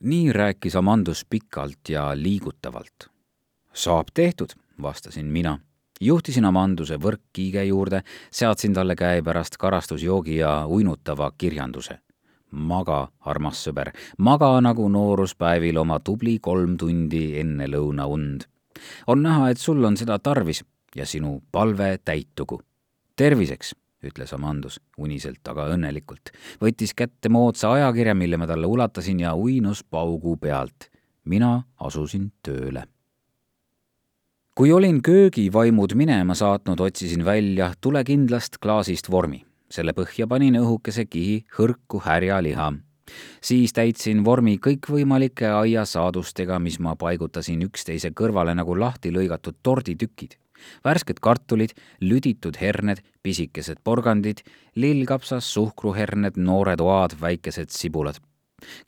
nii 0.00 0.32
rääkis 0.32 0.76
Amandus 0.76 1.26
pikalt 1.30 1.88
ja 1.88 2.10
liigutavalt. 2.14 3.10
saab 3.72 4.06
tehtud, 4.14 4.48
vastasin 4.82 5.26
mina. 5.26 5.58
juhtisin 6.00 6.44
Amanduse 6.44 6.96
võrkkiige 6.96 7.64
juurde, 7.64 8.02
seadsin 8.30 8.74
talle 8.74 8.96
käepärast 8.96 9.56
karastusjoogi 9.56 10.36
ja 10.36 10.66
uinutava 10.66 11.32
kirjanduse. 11.38 11.98
maga, 12.50 13.08
armas 13.20 13.68
sõber, 13.68 13.92
maga 14.18 14.60
nagu 14.60 14.88
nooruspäevil 14.88 15.76
oma 15.76 16.00
tubli 16.00 16.38
kolm 16.38 16.76
tundi 16.76 17.38
enne 17.40 17.66
lõunaund. 17.66 18.40
on 19.06 19.22
näha, 19.22 19.50
et 19.50 19.58
sul 19.58 19.84
on 19.84 19.96
seda 19.96 20.18
tarvis 20.18 20.64
ja 20.96 21.06
sinu 21.06 21.42
palve 21.52 21.98
täitugu. 22.04 22.62
terviseks 23.16 23.74
ütles 24.04 24.32
Amandus 24.34 24.80
uniselt, 24.98 25.42
aga 25.48 25.68
õnnelikult. 25.74 26.32
võttis 26.60 26.94
kätte 26.96 27.28
moodsa 27.28 27.72
ajakirja, 27.72 28.14
mille 28.14 28.36
ma 28.40 28.46
talle 28.46 28.66
ulatasin 28.66 29.20
ja 29.20 29.34
uinus 29.34 29.84
paugu 29.84 30.36
pealt. 30.36 30.90
mina 31.24 31.62
asusin 31.80 32.32
tööle. 32.42 32.84
kui 34.54 34.72
olin 34.72 35.02
köögivaimud 35.02 35.94
minema 35.94 36.34
saatnud, 36.34 36.80
otsisin 36.80 37.24
välja 37.24 37.72
tulekindlast 37.80 38.58
klaasist 38.58 39.10
vormi. 39.10 39.44
selle 39.70 39.92
põhja 39.92 40.26
panin 40.26 40.54
õhukese 40.54 41.06
kihi 41.06 41.44
hõrku 41.58 42.00
härjaliha 42.04 42.72
siis 43.42 43.72
täitsin 43.72 44.24
vormi 44.24 44.58
kõikvõimalike 44.58 45.48
aiasaadustega, 45.50 46.58
mis 46.58 46.78
ma 46.78 46.96
paigutasin 46.96 47.62
üksteise 47.62 48.10
kõrvale 48.10 48.54
nagu 48.54 48.78
lahti 48.78 49.10
lõigatud 49.10 49.56
torditükid 49.62 50.36
värsked 50.84 51.20
kartulid, 51.20 51.74
lüditud 52.00 52.56
herned, 52.60 53.02
pisikesed 53.22 53.80
porgandid, 53.84 54.44
lillkapsas, 54.74 55.54
suhkruherned, 55.54 56.36
noored 56.36 56.80
oad, 56.80 57.16
väikesed 57.20 57.70
sibulad. 57.70 58.20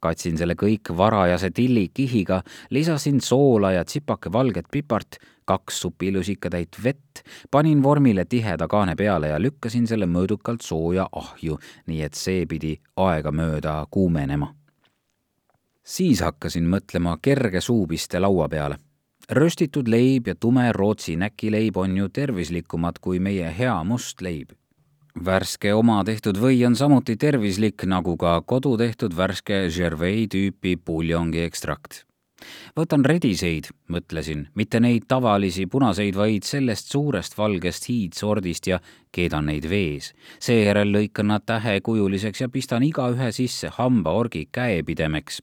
katsin 0.01 0.37
selle 0.37 0.53
kõik 0.53 0.91
varajase 0.97 1.49
tillikihiga, 1.51 2.43
lisasin 2.71 3.21
soola 3.25 3.71
ja 3.73 3.85
tsipake 3.85 4.33
valget 4.33 4.67
pipart, 4.71 5.17
kaks 5.45 5.81
supilusikatäit 5.81 6.77
vett, 6.85 7.23
panin 7.51 7.83
vormile 7.83 8.25
tiheda 8.25 8.69
kaane 8.69 8.95
peale 8.95 9.33
ja 9.33 9.41
lükkasin 9.41 9.87
selle 9.87 10.07
mõõdukalt 10.07 10.61
sooja 10.61 11.09
ahju, 11.13 11.59
nii 11.87 12.03
et 12.03 12.15
see 12.15 12.47
pidi 12.47 12.77
aegamööda 12.97 13.87
kuumenema. 13.91 14.55
siis 15.83 16.21
hakkasin 16.21 16.69
mõtlema 16.69 17.17
kerge 17.23 17.61
suupiste 17.61 18.21
laua 18.21 18.49
peale 18.49 18.79
röstitud 19.31 19.89
leib 19.89 20.27
ja 20.27 20.35
tume 20.35 20.73
Rootsi 20.73 21.17
näkileib 21.17 21.77
on 21.77 21.97
ju 21.97 22.09
tervislikumad 22.09 22.99
kui 23.01 23.19
meie 23.19 23.55
hea 23.59 23.85
must 23.85 24.21
leib. 24.21 24.51
värske 25.25 25.75
oma 25.75 26.05
tehtud 26.05 26.39
või 26.41 26.63
on 26.67 26.77
samuti 26.77 27.17
tervislik, 27.17 27.85
nagu 27.85 28.17
ka 28.17 28.41
kodutehtud 28.41 29.13
värske 29.17 29.69
Gervais 29.77 30.29
tüüpi 30.29 30.77
puljongi 30.85 31.45
ekstrakt. 31.45 32.05
võtan 32.77 33.05
rediseid, 33.05 33.69
mõtlesin, 33.89 34.49
mitte 34.55 34.81
neid 34.81 35.05
tavalisi 35.09 35.67
punaseid, 35.67 36.17
vaid 36.17 36.43
sellest 36.43 36.91
suurest 36.91 37.39
valgest 37.39 37.89
hiidsordist 37.89 38.67
ja 38.67 38.81
keedan 39.13 39.47
neid 39.47 39.69
vees. 39.69 40.15
seejärel 40.41 40.93
lõikan 40.93 41.27
nad 41.27 41.43
tähekujuliseks 41.47 42.41
ja 42.41 42.49
pistan 42.49 42.83
igaühe 42.83 43.33
sisse 43.33 43.69
hambaorgi 43.69 44.49
käepidemeks 44.53 45.43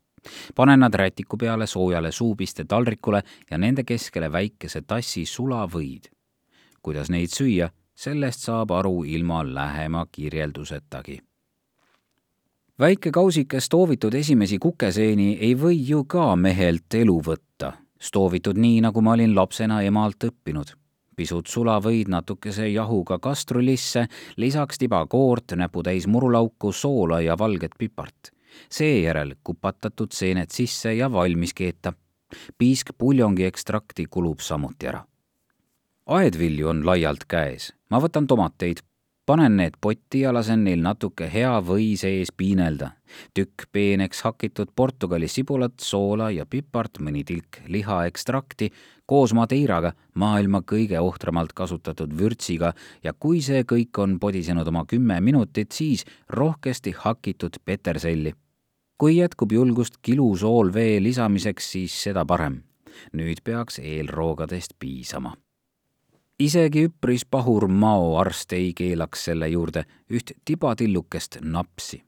panen 0.55 0.79
nad 0.79 0.93
rätiku 0.93 1.37
peale 1.37 1.67
soojale 1.67 2.11
suupiste 2.11 2.65
taldrikule 2.65 3.23
ja 3.51 3.57
nende 3.57 3.83
keskele 3.83 4.31
väikese 4.31 4.81
tassi 4.81 5.25
sulavõid. 5.25 6.09
kuidas 6.81 7.09
neid 7.09 7.27
süüa, 7.27 7.69
sellest 7.95 8.39
saab 8.39 8.71
aru 8.71 9.03
ilma 9.03 9.43
lähema 9.53 10.05
kirjeldusestagi. 10.11 11.19
väike 12.79 13.11
kausikas 13.11 13.65
stoovitud 13.65 14.13
esimesi 14.13 14.57
kukeseeni 14.57 15.37
ei 15.41 15.55
või 15.55 15.89
ju 15.89 16.03
ka 16.03 16.35
mehelt 16.35 16.93
elu 16.93 17.21
võtta, 17.21 17.73
stoovitud 18.01 18.57
nii, 18.57 18.81
nagu 18.81 19.01
ma 19.01 19.11
olin 19.11 19.35
lapsena 19.35 19.81
emalt 19.81 20.23
õppinud 20.23 20.79
pisut 21.19 21.47
sulavõid 21.51 22.07
natukese 22.07 22.69
jahuga 22.71 23.19
kastrulisse, 23.19 24.05
lisaks 24.37 24.79
tiba 24.79 25.01
koort, 25.07 25.51
näputäis 25.51 26.07
murulauku, 26.07 26.71
soola 26.71 27.19
ja 27.21 27.35
valget 27.37 27.75
pipart 27.77 28.31
seejärel 28.69 29.35
kupatatud 29.43 30.11
seened 30.11 30.51
sisse 30.51 30.93
ja 30.93 31.11
valmis 31.11 31.53
keeta. 31.53 31.93
piisk 32.57 32.89
puljongi 32.97 33.45
ekstrakti 33.45 34.05
kulub 34.09 34.39
samuti 34.39 34.87
ära. 34.87 35.05
aedvilju 36.05 36.69
on 36.69 36.85
laialt 36.85 37.25
käes, 37.27 37.73
ma 37.89 37.99
võtan 37.99 38.27
tomateid, 38.27 38.83
panen 39.29 39.59
need 39.59 39.75
potti 39.81 40.23
ja 40.23 40.31
lasen 40.33 40.63
neil 40.65 40.79
natuke 40.81 41.27
hea 41.29 41.51
või 41.61 41.91
sees 42.01 42.31
piinelda. 42.33 42.87
tükk 43.33 43.67
peeneks 43.71 44.21
hakitud 44.25 44.71
Portugali 44.75 45.27
sibulat, 45.27 45.75
soola 45.81 46.31
ja 46.31 46.45
pipart, 46.45 46.97
mõni 46.99 47.21
tilk 47.23 47.61
lihaekstrakti 47.67 48.71
koos 49.05 49.33
madeiraga, 49.37 49.93
maailma 50.13 50.63
kõige 50.71 50.97
ohtramalt 50.99 51.53
kasutatud 51.53 52.17
vürtsiga 52.17 52.73
ja 53.03 53.13
kui 53.13 53.41
see 53.45 53.61
kõik 53.69 54.01
on 54.01 54.19
podisenud 54.19 54.67
oma 54.67 54.85
kümme 54.89 55.21
minutit, 55.21 55.71
siis 55.71 56.05
rohkesti 56.29 56.95
hakitud 56.97 57.61
peterselli 57.65 58.33
kui 58.99 59.17
jätkub 59.17 59.51
julgust 59.51 59.93
kilusool 60.01 60.73
vee 60.73 61.03
lisamiseks, 61.03 61.71
siis 61.71 62.03
seda 62.03 62.25
parem. 62.25 62.63
nüüd 63.13 63.39
peaks 63.43 63.79
eelroogadest 63.79 64.73
piisama. 64.79 65.33
isegi 66.39 66.83
üpris 66.87 67.25
pahur 67.25 67.67
Mao 67.67 68.17
arst 68.17 68.53
ei 68.53 68.73
keelaks 68.73 69.23
selle 69.25 69.47
juurde 69.47 69.85
üht 70.11 70.31
tibatillukest 70.45 71.37
napsi. 71.41 72.03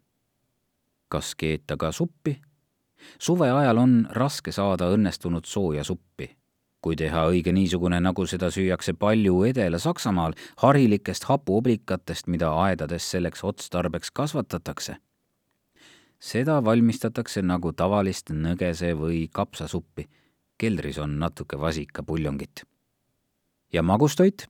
kas 1.07 1.35
keeta 1.35 1.77
ka 1.77 1.91
suppi? 1.91 2.41
suve 3.19 3.49
ajal 3.51 3.77
on 3.77 4.07
raske 4.11 4.51
saada 4.51 4.89
õnnestunud 4.91 5.45
sooja 5.45 5.83
suppi 5.83 6.35
kui 6.81 6.95
teha 6.95 7.27
õige 7.29 7.51
niisugune, 7.53 7.99
nagu 8.01 8.25
seda 8.25 8.49
süüakse 8.49 8.93
palju 8.93 9.43
Edela-Saksamaal, 9.43 10.33
harilikest 10.57 11.23
hapuoblikatest, 11.29 12.27
mida 12.27 12.49
aedades 12.63 13.11
selleks 13.11 13.43
otstarbeks 13.43 14.11
kasvatatakse 14.11 14.97
seda 16.21 16.59
valmistatakse 16.61 17.41
nagu 17.41 17.73
tavalist 17.73 18.29
nõgese 18.29 18.93
või 18.97 19.25
kapsasuppi. 19.33 20.07
keldris 20.57 20.97
on 20.97 21.17
natuke 21.19 21.57
vasikapuljongit. 21.59 22.63
ja 23.73 23.81
magustoit? 23.81 24.47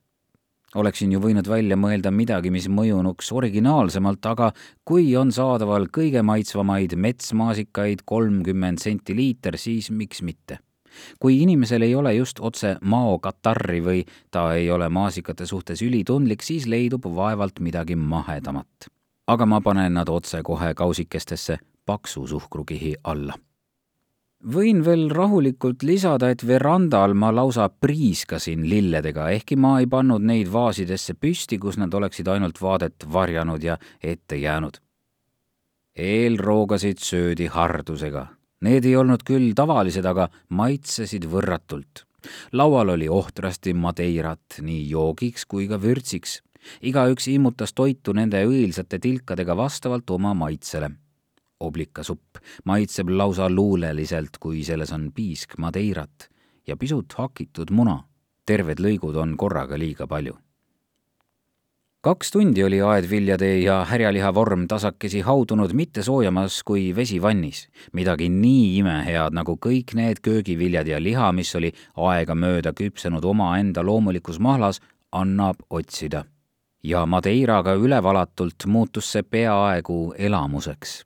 oleksin 0.74 1.12
ju 1.12 1.20
võinud 1.20 1.48
välja 1.48 1.76
mõelda 1.76 2.10
midagi, 2.10 2.50
mis 2.50 2.68
mõjunuks 2.68 3.32
originaalsemalt, 3.32 4.26
aga 4.26 4.52
kui 4.84 5.16
on 5.16 5.32
saadaval 5.32 5.88
kõige 5.88 6.22
maitsvamaid 6.22 6.96
metsmaasikaid 6.96 8.04
kolmkümmend 8.04 8.78
senti 8.78 9.16
liiter, 9.16 9.56
siis 9.58 9.90
miks 9.90 10.22
mitte 10.22 10.58
kui 11.18 11.38
inimesel 11.40 11.82
ei 11.82 11.94
ole 11.94 12.12
just 12.14 12.40
otse 12.40 12.76
maokatarri 12.82 13.80
või 13.80 14.04
ta 14.30 14.50
ei 14.54 14.70
ole 14.70 14.88
maasikate 14.92 15.46
suhtes 15.46 15.80
ülitundlik, 15.82 16.42
siis 16.42 16.66
leidub 16.66 17.08
vaevalt 17.16 17.60
midagi 17.64 17.96
mahedamat 17.96 18.92
aga 19.26 19.46
ma 19.46 19.60
panen 19.60 19.94
nad 19.94 20.08
otsekohe 20.08 20.74
kausikestesse 20.74 21.58
paksu 21.86 22.26
suhkrukihi 22.26 22.94
alla. 23.04 23.34
võin 24.54 24.80
veel 24.84 25.06
rahulikult 25.10 25.84
lisada, 25.86 26.30
et 26.30 26.42
verandal 26.46 27.14
ma 27.14 27.30
lausa 27.30 27.68
priiskasin 27.68 28.64
lilledega, 28.68 29.28
ehkki 29.30 29.56
ma 29.56 29.78
ei 29.80 29.86
pannud 29.86 30.22
neid 30.22 30.50
vaasidesse 30.52 31.14
püsti, 31.14 31.58
kus 31.58 31.78
nad 31.78 31.94
oleksid 31.94 32.28
ainult 32.28 32.58
vaadet 32.62 33.06
varjanud 33.12 33.62
ja 33.62 33.78
ette 34.02 34.36
jäänud. 34.36 34.80
eelroogasid 35.96 36.98
söödi 36.98 37.46
hardusega. 37.46 38.26
Need 38.62 38.84
ei 38.84 38.96
olnud 38.96 39.22
küll 39.26 39.52
tavalised, 39.54 40.04
aga 40.06 40.28
maitsesid 40.48 41.26
võrratult 41.26 42.06
laual 42.52 42.88
oli 42.88 43.08
ohtrasti 43.08 43.74
madeirat 43.74 44.60
nii 44.62 44.88
joogiks 44.90 45.46
kui 45.46 45.68
ka 45.68 45.80
vürtsiks 45.82 46.40
igaüks 46.82 47.28
immutas 47.28 47.72
toitu 47.72 48.12
nende 48.12 48.44
õilsate 48.46 48.98
tilkadega 48.98 49.56
vastavalt 49.56 50.10
oma 50.10 50.34
maitsele. 50.34 50.90
oblikasupp 51.60 52.38
maitseb 52.64 53.08
lausa 53.08 53.50
luuleliselt, 53.50 54.38
kui 54.40 54.64
selles 54.64 54.92
on 54.92 55.12
piisk 55.14 55.58
madeirat 55.58 56.28
ja 56.66 56.76
pisut 56.76 57.12
hakitud 57.12 57.70
muna. 57.70 58.04
terved 58.46 58.80
lõigud 58.80 59.16
on 59.16 59.36
korraga 59.36 59.78
liiga 59.78 60.06
palju 60.06 60.38
kaks 62.02 62.32
tundi 62.34 62.64
oli 62.64 62.80
aedviljade 62.82 63.48
ja 63.62 63.84
härjaliha 63.86 64.32
vorm 64.34 64.64
tasakesi 64.68 65.20
haudunud 65.22 65.70
mitte 65.72 66.02
soojamas 66.02 66.56
kui 66.66 66.88
vesi 66.96 67.20
vannis. 67.22 67.68
midagi 67.92 68.28
nii 68.28 68.78
imehead 68.78 69.38
nagu 69.38 69.54
kõik 69.66 69.94
need 69.94 70.18
köögiviljad 70.18 70.86
ja 70.86 70.98
liha, 70.98 71.30
mis 71.32 71.54
oli 71.54 71.72
aegamööda 71.96 72.72
küpsenud 72.72 73.24
omaenda 73.24 73.86
loomulikus 73.86 74.40
mahlas, 74.40 74.80
annab 75.12 75.62
otsida 75.70 76.24
ja 76.82 77.06
Madeiraga 77.06 77.74
ülevalatult 77.74 78.66
muutus 78.66 79.12
see 79.12 79.22
peaaegu 79.22 80.14
elamuseks. 80.18 81.04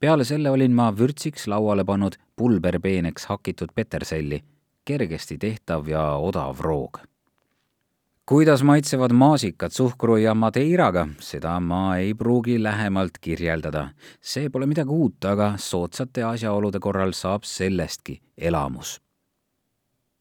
peale 0.00 0.24
selle 0.24 0.50
olin 0.50 0.72
ma 0.72 0.92
vürtsiks 0.96 1.46
lauale 1.46 1.84
pannud 1.84 2.16
pulberpeeneks 2.36 3.26
hakitud 3.26 3.68
peterselli, 3.74 4.42
kergesti 4.84 5.38
tehtav 5.38 5.88
ja 5.88 6.14
odav 6.16 6.60
roog. 6.60 7.00
kuidas 8.26 8.62
maitsevad 8.62 9.12
maasikad 9.12 9.70
suhkru 9.70 10.16
ja 10.16 10.34
Madeiraga, 10.34 11.08
seda 11.18 11.60
ma 11.60 11.96
ei 11.96 12.14
pruugi 12.14 12.62
lähemalt 12.62 13.18
kirjeldada. 13.20 13.88
see 14.20 14.48
pole 14.48 14.66
midagi 14.66 14.90
uut, 14.90 15.24
aga 15.24 15.54
soodsate 15.56 16.22
asjaolude 16.22 16.78
korral 16.80 17.12
saab 17.12 17.42
sellestki 17.44 18.20
elamus 18.38 19.00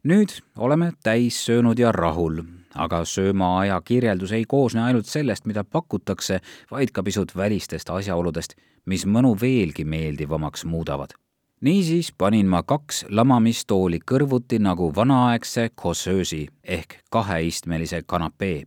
nüüd 0.04 0.32
oleme 0.58 0.94
täis 1.04 1.46
söönud 1.46 1.80
ja 1.80 1.92
rahul, 1.92 2.42
aga 2.80 3.04
söömaaja 3.06 3.82
kirjeldus 3.86 4.32
ei 4.32 4.46
koosne 4.48 4.84
ainult 4.84 5.06
sellest, 5.06 5.46
mida 5.46 5.64
pakutakse, 5.64 6.40
vaid 6.72 6.92
ka 6.94 7.04
pisut 7.04 7.36
välistest 7.36 7.90
asjaoludest, 7.90 8.56
mis 8.86 9.06
mõnu 9.06 9.36
veelgi 9.42 9.86
meeldivamaks 9.86 10.66
muudavad. 10.66 11.14
niisiis 11.62 12.14
panin 12.18 12.48
ma 12.48 12.64
kaks 12.64 13.06
lamamistooli 13.10 14.00
kõrvuti 14.12 14.60
nagu 14.64 14.94
vanaaegse 14.96 15.70
kossöösi 15.76 16.48
ehk 16.64 17.02
kaheistmelise 17.12 18.02
kanapee 18.06 18.64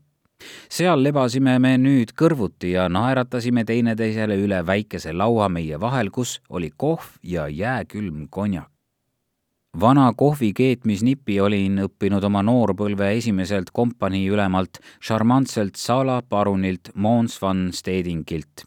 seal 0.68 1.03
lebasime 1.03 1.59
me 1.59 1.77
nüüd 1.79 2.12
kõrvuti 2.18 2.72
ja 2.75 2.88
naeratasime 2.88 3.64
teineteisele 3.64 4.37
üle 4.37 4.61
väikese 4.66 5.12
laua 5.12 5.48
meie 5.48 5.81
vahel, 5.81 6.11
kus 6.11 6.40
oli 6.51 6.70
kohv 6.77 7.16
ja 7.22 7.48
jääkülm 7.48 8.27
konjak 8.31 8.71
vana 9.80 10.12
kohvi 10.16 10.52
keetmisnipi 10.52 11.38
olin 11.40 11.80
õppinud 11.87 12.24
oma 12.28 12.42
noorpõlve 12.44 13.12
esimeselt 13.16 13.70
kompanii 13.72 14.26
ülemalt 14.28 14.82
šarmantselt 15.00 15.80
Sala 15.80 16.20
parunilt 16.22 16.92
Mons 16.94 17.38
van 17.42 17.70
Stedingilt. 17.72 18.66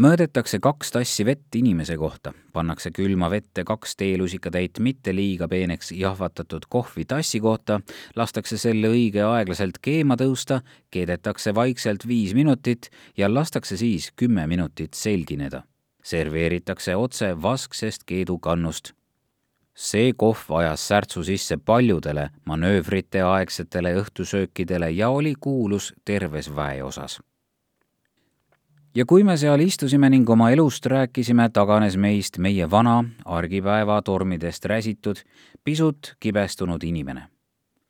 mõõdetakse 0.00 0.60
kaks 0.62 0.92
tassi 0.94 1.24
vett 1.26 1.54
inimese 1.58 1.96
kohta, 1.98 2.32
pannakse 2.52 2.90
külma 2.90 3.30
vette 3.30 3.64
kaks 3.64 3.96
teelusikatäit 3.96 4.78
mitte 4.78 5.14
liiga 5.14 5.48
peeneks 5.48 5.90
jahvatatud 5.92 6.68
kohvi 6.68 7.04
tassi 7.04 7.40
kohta, 7.40 7.80
lastakse 8.16 8.58
selle 8.58 8.88
õige 8.88 9.26
aeglaselt 9.26 9.78
keema 9.82 10.16
tõusta, 10.16 10.60
keedetakse 10.90 11.54
vaikselt 11.54 12.06
viis 12.06 12.34
minutit 12.34 12.90
ja 13.16 13.34
lastakse 13.34 13.76
siis 13.76 14.12
kümme 14.16 14.46
minutit 14.46 14.94
selgineda. 14.94 15.62
serveeritakse 16.02 16.96
otse 16.96 17.42
vasksest 17.42 18.04
keedukannust 18.04 18.94
see 19.80 20.12
kohv 20.12 20.50
ajas 20.58 20.82
särtsu 20.88 21.24
sisse 21.24 21.56
paljudele 21.56 22.28
manöövrite 22.44 23.22
aegsetele 23.24 23.94
õhtusöökidele 24.02 24.90
ja 24.92 25.08
oli 25.08 25.34
kuulus 25.40 25.94
terves 26.04 26.50
väeosas 26.56 27.20
ja 28.94 29.06
kui 29.06 29.24
me 29.24 29.36
seal 29.38 29.62
istusime 29.64 30.10
ning 30.10 30.28
oma 30.30 30.50
elust 30.50 30.86
rääkisime, 30.86 31.48
taganes 31.54 31.96
meist 31.96 32.38
meie 32.38 32.66
vana, 32.70 33.04
argipäeva 33.24 34.00
tormidest 34.02 34.64
räsitud, 34.64 35.22
pisut 35.64 36.16
kibestunud 36.20 36.82
inimene. 36.82 37.28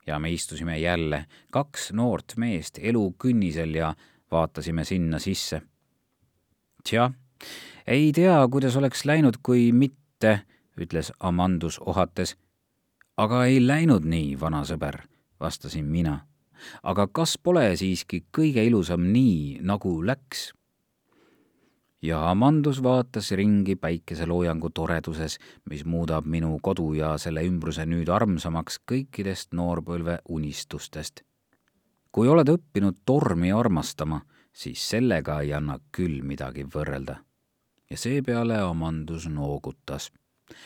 ja 0.07 0.19
me 0.19 0.31
istusime 0.31 0.79
jälle, 0.79 1.25
kaks 1.51 1.91
noort 1.93 2.33
meest 2.37 2.79
elu 2.81 3.15
künnisel 3.17 3.75
ja 3.75 3.95
vaatasime 4.31 4.85
sinna 4.85 5.19
sisse. 5.19 5.61
tjah, 6.89 7.13
ei 7.87 8.11
tea, 8.11 8.47
kuidas 8.51 8.75
oleks 8.75 9.05
läinud, 9.05 9.37
kui 9.43 9.71
mitte, 9.71 10.41
ütles 10.81 11.11
Amandus 11.19 11.79
ohates. 11.79 12.35
aga 13.17 13.45
ei 13.45 13.59
läinud 13.67 14.05
nii, 14.05 14.39
vana 14.39 14.63
sõber, 14.63 15.01
vastasin 15.39 15.85
mina. 15.85 16.25
aga 16.83 17.07
kas 17.07 17.37
pole 17.37 17.75
siiski 17.75 18.25
kõige 18.31 18.65
ilusam 18.65 19.11
nii, 19.13 19.59
nagu 19.61 20.01
läks? 20.05 20.51
ja 22.01 22.29
Amandus 22.31 22.83
vaatas 22.83 23.31
ringi 23.31 23.75
päikeseloojangu 23.75 24.69
toreduses, 24.69 25.37
mis 25.69 25.85
muudab 25.85 26.25
minu 26.25 26.59
kodu 26.61 26.93
ja 26.93 27.17
selle 27.17 27.43
ümbruse 27.45 27.85
nüüd 27.85 28.09
armsamaks 28.09 28.79
kõikidest 28.91 29.53
noorpõlve 29.53 30.19
unistustest. 30.29 31.21
kui 32.11 32.27
oled 32.27 32.49
õppinud 32.49 32.97
tormi 33.05 33.51
armastama, 33.51 34.21
siis 34.53 34.89
sellega 34.89 35.39
ei 35.41 35.53
anna 35.53 35.79
küll 35.91 36.21
midagi 36.23 36.63
võrrelda. 36.63 37.15
ja 37.89 37.97
seepeale 37.97 38.57
Amandus 38.57 39.27
noogutas. 39.27 40.11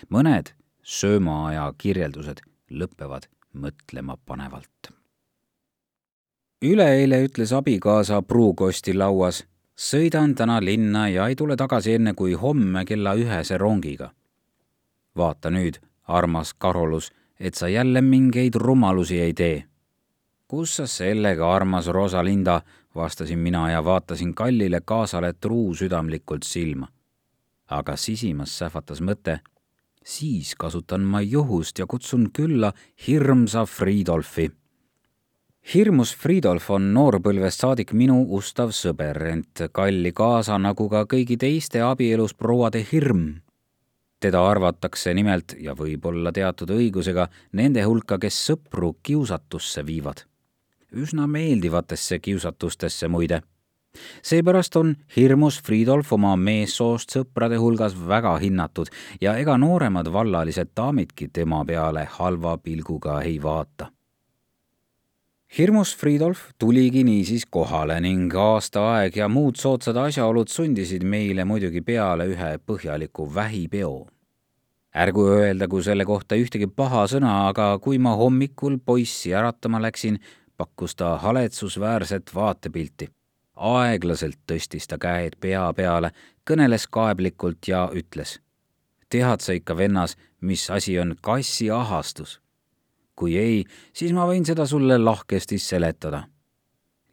Mõned 0.10 0.54
söömaaja 0.84 1.74
kirjeldused 1.78 2.42
lõpevad 2.72 3.28
mõtlemapanevalt. 3.54 4.94
üleeile 6.62 7.26
ütles 7.28 7.54
abikaasa 7.54 8.22
pruukosti 8.22 8.94
lauas 8.94 9.44
sõidan 9.76 10.36
täna 10.36 10.60
linna 10.64 11.08
ja 11.10 11.28
ei 11.28 11.36
tule 11.36 11.56
tagasi 11.56 11.94
enne 11.94 12.14
kui 12.14 12.34
homme 12.34 12.86
kella 12.86 13.14
ühese 13.14 13.58
rongiga. 13.58 14.12
vaata 15.18 15.50
nüüd, 15.50 15.80
armas 16.08 16.54
Karolus, 16.54 17.12
et 17.40 17.56
sa 17.56 17.68
jälle 17.68 18.02
mingeid 18.02 18.56
rumalusi 18.56 19.20
ei 19.20 19.34
tee. 19.34 19.66
kus 20.48 20.76
sa 20.76 20.88
sellega, 20.88 21.56
armas 21.56 21.88
Rosalinda, 21.88 22.62
vastasin 22.96 23.40
mina 23.40 23.72
ja 23.72 23.84
vaatasin 23.84 24.36
kallile 24.36 24.82
kaasale 24.86 25.34
truusüdamlikult 25.34 26.44
silma. 26.44 26.88
aga 27.68 27.96
sisimas 27.96 28.58
sähvatas 28.58 29.02
mõte, 29.02 29.40
siis 30.06 30.54
kasutan 30.56 31.02
ma 31.02 31.22
juhust 31.22 31.80
ja 31.80 31.90
kutsun 31.90 32.30
külla 32.32 32.72
hirmsa 33.08 33.66
Friedolfi 33.66 34.52
hirmus 35.74 36.12
Fridolf 36.16 36.70
on 36.70 36.92
noorpõlvest 36.94 37.64
saadik 37.64 37.94
minu 37.98 38.20
ustav 38.38 38.74
sõber, 38.76 39.18
ent 39.32 39.64
kalli 39.74 40.12
kaasa 40.14 40.60
nagu 40.62 40.86
ka 40.92 41.06
kõigi 41.10 41.40
teiste 41.42 41.82
abielus 41.82 42.34
prouade 42.34 42.86
hirm. 42.92 43.42
teda 44.20 44.42
arvatakse 44.50 45.14
nimelt 45.14 45.54
ja 45.60 45.74
võib-olla 45.76 46.32
teatud 46.32 46.70
õigusega 46.70 47.28
nende 47.54 47.84
hulka, 47.84 48.18
kes 48.18 48.38
sõpru 48.48 48.96
kiusatusse 49.04 49.86
viivad. 49.86 50.26
üsna 50.94 51.28
meeldivatesse 51.28 52.20
kiusatustesse 52.20 53.08
muide. 53.08 53.42
Seepärast 54.22 54.76
on 54.76 54.96
hirmus 55.16 55.62
Fridolf 55.64 56.14
oma 56.14 56.36
meessoost 56.36 57.18
sõprade 57.18 57.60
hulgas 57.62 57.98
väga 58.08 58.38
hinnatud 58.44 58.94
ja 59.22 59.38
ega 59.38 59.58
nooremad 59.58 60.12
vallalised 60.14 60.76
daamidki 60.78 61.28
tema 61.34 61.66
peale 61.66 62.08
halva 62.20 62.58
pilguga 62.58 63.22
ei 63.22 63.42
vaata 63.44 63.92
hirmus 65.58 65.98
Fridolf 65.98 66.40
tuligi 66.60 67.04
niisiis 67.04 67.46
kohale 67.50 67.96
ning 68.04 68.34
aastaaeg 68.36 69.16
ja 69.16 69.28
muud 69.32 69.56
soodsad 69.56 69.96
asjaolud 70.02 70.52
sundisid 70.52 71.06
meile 71.08 71.46
muidugi 71.48 71.82
peale 71.82 72.28
ühe 72.32 72.50
põhjaliku 72.68 73.30
vähipeo. 73.36 74.08
ärgu 74.96 75.28
öeldagu 75.28 75.82
selle 75.82 76.06
kohta 76.06 76.36
ühtegi 76.36 76.68
paha 76.68 77.06
sõna, 77.08 77.48
aga 77.48 77.80
kui 77.80 77.98
ma 77.98 78.16
hommikul 78.16 78.78
poissi 78.86 79.34
äratama 79.34 79.82
läksin, 79.82 80.20
pakkus 80.58 80.96
ta 80.96 81.18
haletsusväärset 81.18 82.36
vaatepilti. 82.36 83.10
Aeglaselt 83.56 84.40
tõstis 84.48 84.88
ta 84.88 84.98
käed 85.02 85.38
pea 85.40 85.66
peale, 85.74 86.12
kõneles 86.50 86.88
kaeblikult 86.92 87.68
ja 87.68 87.90
ütles. 87.94 88.40
tead 89.10 89.42
sa 89.42 89.54
ikka, 89.54 89.78
vennas, 89.78 90.18
mis 90.42 90.70
asi 90.70 91.00
on 91.00 91.16
kassiahastus? 91.22 92.42
kui 93.16 93.38
ei, 93.38 93.64
siis 93.94 94.12
ma 94.14 94.26
võin 94.28 94.46
seda 94.46 94.66
sulle 94.66 94.98
lahkesti 94.98 95.58
seletada. 95.58 96.28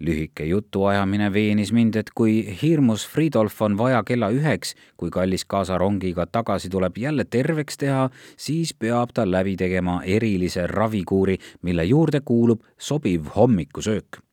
lühike 0.02 0.44
jutuajamine 0.44 1.33
veenis 1.33 1.72
mind, 1.72 1.96
et 1.96 2.11
kui 2.11 2.59
hirmus 2.62 3.07
Fridolf 3.09 3.62
on 3.62 3.78
vaja 3.78 4.02
kella 4.02 4.31
üheks, 4.35 4.74
kui 4.96 5.11
kallis 5.11 5.44
kaasa 5.44 5.78
rongiga 5.78 6.26
tagasi 6.26 6.68
tuleb, 6.68 6.98
jälle 6.98 7.24
terveks 7.24 7.78
teha, 7.78 8.11
siis 8.37 8.74
peab 8.74 9.14
ta 9.14 9.31
läbi 9.31 9.57
tegema 9.57 10.02
erilise 10.02 10.66
ravikuuri, 10.66 11.38
mille 11.62 11.85
juurde 11.85 12.20
kuulub 12.20 12.66
sobiv 12.78 13.31
hommikusöök 13.37 14.32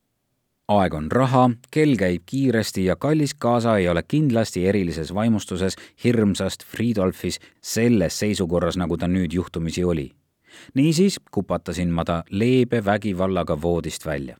aeg 0.70 0.94
on 0.94 1.10
raha, 1.12 1.48
kell 1.70 1.96
käib 1.98 2.22
kiiresti 2.26 2.84
ja 2.84 2.96
kallis 2.96 3.34
kaasa 3.34 3.76
ei 3.78 3.88
ole 3.88 4.02
kindlasti 4.02 4.66
erilises 4.70 5.14
vaimustuses 5.14 5.76
hirmsast 6.04 6.64
Fridolfis 6.64 7.40
selles 7.60 8.18
seisukorras, 8.18 8.76
nagu 8.78 8.96
ta 8.96 9.08
nüüd 9.10 9.34
juhtumisi 9.34 9.84
oli 9.84 10.10
niisiis 10.74 11.20
kupatasin 11.30 11.90
ma 11.90 12.04
ta 12.04 12.24
leebe 12.30 12.84
vägivallaga 12.84 13.62
voodist 13.62 14.06
välja. 14.06 14.36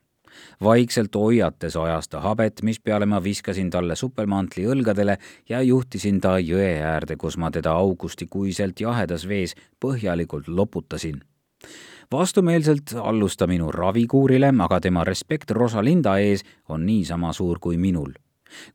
vaikselt 0.63 1.15
hoiates 1.15 1.77
ajas 1.77 2.09
ta 2.09 2.21
habet, 2.21 2.63
mispeale 2.63 3.07
ma 3.07 3.23
viskasin 3.23 3.71
talle 3.71 3.97
supelmantli 3.97 4.65
õlgadele 4.67 5.17
ja 5.49 5.63
juhtisin 5.63 6.21
ta 6.21 6.39
jõe 6.39 6.79
äärde, 6.83 7.17
kus 7.17 7.37
ma 7.37 7.51
teda 7.51 7.73
augustikuiselt 7.73 8.81
jahedas 8.81 9.29
vees 9.29 9.55
põhjalikult 9.81 10.49
loputasin 10.49 11.21
vastumeelselt 12.13 12.95
allus 13.03 13.37
ta 13.37 13.47
minu 13.47 13.73
ravikuurile, 13.73 14.53
aga 14.59 14.81
tema 14.81 15.05
respekt 15.05 15.51
Rosalinda 15.51 16.19
ees 16.19 16.43
on 16.69 16.87
niisama 16.87 17.33
suur 17.33 17.59
kui 17.61 17.77
minul. 17.79 18.13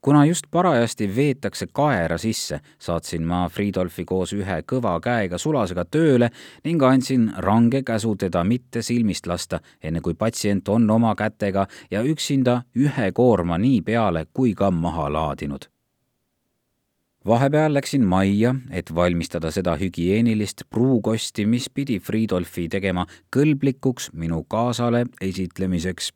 Kuna 0.02 0.26
just 0.26 0.46
parajasti 0.52 1.16
veetakse 1.16 1.68
kaera 1.74 2.18
sisse, 2.18 2.60
saatsin 2.80 3.28
ma 3.28 3.50
Fridolfi 3.50 4.06
koos 4.06 4.34
ühe 4.34 4.62
kõva 4.72 4.96
käega 5.04 5.38
sulasega 5.38 5.86
tööle 5.86 6.30
ning 6.64 6.84
andsin 6.84 7.28
range 7.38 7.84
käsu 7.84 8.16
teda 8.16 8.44
mitte 8.44 8.82
silmist 8.82 9.28
lasta, 9.28 9.60
enne 9.84 10.02
kui 10.02 10.14
patsient 10.14 10.70
on 10.70 10.90
oma 10.90 11.16
kätega 11.16 11.68
ja 11.92 12.04
üksinda 12.04 12.62
ühe 12.76 13.12
koorma 13.12 13.58
nii 13.58 13.82
peale 13.82 14.28
kui 14.34 14.56
ka 14.56 14.72
maha 14.72 15.12
laadinud 15.12 15.75
vahepeal 17.28 17.74
läksin 17.74 18.06
majja, 18.06 18.56
et 18.72 18.96
valmistada 18.96 19.52
seda 19.52 19.76
hügieenilist 19.76 20.64
pruukosti, 20.70 21.46
mis 21.46 21.70
pidi 21.70 22.00
Fridolfi 22.00 22.68
tegema 22.70 23.06
kõlblikuks 23.36 24.12
minu 24.14 24.44
kaasale 24.44 25.06
esitlemiseks. 25.22 26.12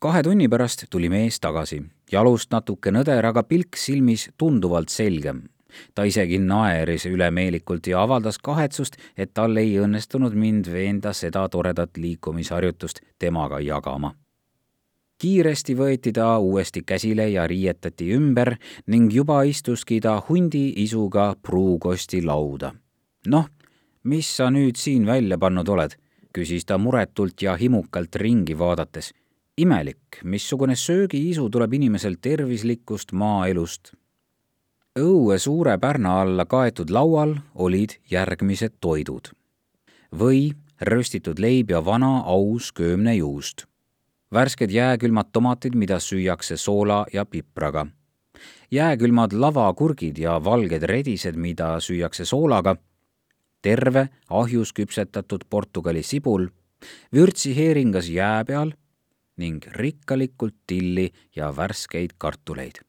Kahe 0.00 0.22
tunni 0.22 0.48
pärast 0.48 0.86
tuli 0.90 1.08
mees 1.12 1.40
tagasi, 1.40 1.82
jalust 2.12 2.52
natuke 2.52 2.92
nõder, 2.92 3.26
aga 3.26 3.42
pilk 3.42 3.76
silmis 3.76 4.30
tunduvalt 4.38 4.88
selgem. 4.88 5.48
ta 5.94 6.02
isegi 6.02 6.38
naeris 6.38 7.04
ülemeelikult 7.06 7.86
ja 7.86 8.02
avaldas 8.02 8.38
kahetsust, 8.38 8.96
et 9.16 9.30
tal 9.34 9.56
ei 9.56 9.78
õnnestunud 9.78 10.34
mind 10.34 10.66
veenda 10.66 11.12
seda 11.12 11.48
toredat 11.48 11.96
liikumisharjutust 11.96 13.00
temaga 13.18 13.60
jagama 13.60 14.14
kiiresti 15.20 15.76
võeti 15.76 16.12
ta 16.16 16.38
uuesti 16.38 16.82
käsile 16.86 17.28
ja 17.28 17.46
riietati 17.46 18.10
ümber 18.16 18.54
ning 18.86 19.12
juba 19.12 19.42
istuski 19.44 20.00
ta 20.00 20.16
hundi 20.28 20.72
isuga 20.82 21.34
pruukosti 21.42 22.22
lauda. 22.22 22.72
noh, 23.26 23.48
mis 24.04 24.36
sa 24.36 24.50
nüüd 24.50 24.76
siin 24.76 25.06
välja 25.06 25.38
pannud 25.38 25.68
oled? 25.68 25.96
küsis 26.32 26.64
ta 26.64 26.78
muretult 26.78 27.42
ja 27.42 27.56
himukalt 27.56 28.16
ringi 28.16 28.58
vaadates 28.58 29.12
imelik, 29.60 30.22
missugune 30.24 30.76
söögiisu 30.76 31.50
tuleb 31.50 31.72
inimesel 31.72 32.16
tervislikust 32.22 33.12
maaelust. 33.12 33.92
õue 34.98 35.38
suure 35.38 35.76
pärna 35.78 36.20
alla 36.20 36.44
kaetud 36.44 36.90
laual 36.90 37.36
olid 37.54 37.98
järgmised 38.10 38.80
toidud. 38.80 39.28
või 40.12 40.52
röstitud 40.80 41.38
leib 41.38 41.70
ja 41.70 41.84
vana 41.84 42.22
aus 42.24 42.72
köömnejuust. 42.72 43.69
Värsked 44.34 44.70
jääkülmad 44.70 45.32
tomatid, 45.32 45.74
mida 45.74 45.98
süüakse 46.00 46.56
soola 46.56 47.06
ja 47.12 47.24
pipraga. 47.24 47.86
jääkülmad 48.70 49.32
lavakurgid 49.32 50.18
ja 50.18 50.44
valged 50.44 50.82
redised, 50.82 51.34
mida 51.34 51.80
süüakse 51.80 52.24
soolaga, 52.24 52.76
terve 53.62 54.08
ahjus 54.30 54.72
küpsetatud 54.72 55.40
Portugali 55.50 56.02
sibul, 56.02 56.46
vürtsiheeringas 57.14 58.08
jää 58.08 58.44
peal 58.44 58.70
ning 59.36 59.66
rikkalikult 59.66 60.54
tilli 60.66 61.10
ja 61.36 61.56
värskeid 61.56 62.10
kartuleid. 62.18 62.80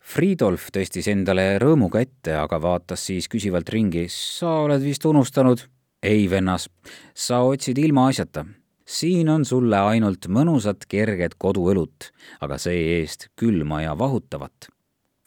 Fridolf 0.00 0.70
tõstis 0.72 1.08
endale 1.10 1.58
rõõmuga 1.58 2.00
ette, 2.00 2.34
aga 2.34 2.62
vaatas 2.62 3.04
siis 3.06 3.28
küsivalt 3.28 3.68
ringi. 3.68 4.06
sa 4.08 4.48
oled 4.48 4.82
vist 4.82 5.04
unustanud? 5.04 5.68
ei, 6.02 6.30
vennas, 6.30 6.70
sa 7.14 7.42
otsid 7.42 7.78
ilmaasjata 7.78 8.44
siin 8.90 9.28
on 9.28 9.44
sulle 9.44 9.78
ainult 9.78 10.26
mõnusat 10.26 10.86
kerget 10.90 11.36
koduõlut, 11.38 12.10
aga 12.42 12.58
see-eest 12.58 13.28
külma 13.38 13.84
ja 13.84 13.94
vahutavat. 13.98 14.70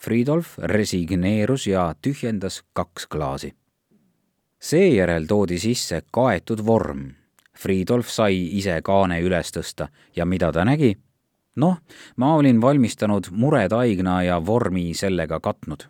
Fridolf 0.04 0.58
resigneerus 0.58 1.68
ja 1.68 1.94
tühjendas 2.02 2.64
kaks 2.74 3.08
klaasi. 3.08 3.54
seejärel 4.60 5.26
toodi 5.28 5.60
sisse 5.60 6.02
kaetud 6.12 6.66
vorm. 6.66 7.12
Fridolf 7.58 8.10
sai 8.10 8.36
ise 8.58 8.82
kaane 8.82 9.22
üles 9.22 9.52
tõsta 9.56 9.88
ja 10.16 10.26
mida 10.26 10.52
ta 10.52 10.66
nägi? 10.66 10.98
noh, 11.56 11.78
ma 12.18 12.36
olin 12.36 12.62
valmistanud 12.62 13.28
muretaigna 13.32 14.24
ja 14.24 14.46
vormi 14.46 14.94
sellega 14.94 15.40
katnud. 15.40 15.88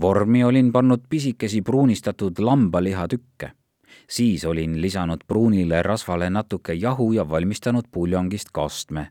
vormi 0.00 0.44
olin 0.44 0.72
pannud 0.72 1.00
pisikesi 1.08 1.62
pruunistatud 1.62 2.38
lambalihatükke 2.38 3.52
siis 4.08 4.44
olin 4.44 4.80
lisanud 4.80 5.24
pruunile 5.26 5.82
rasvale 5.82 6.30
natuke 6.30 6.74
jahu 6.74 7.12
ja 7.12 7.28
valmistanud 7.28 7.84
puljongist 7.92 8.50
kastme. 8.52 9.08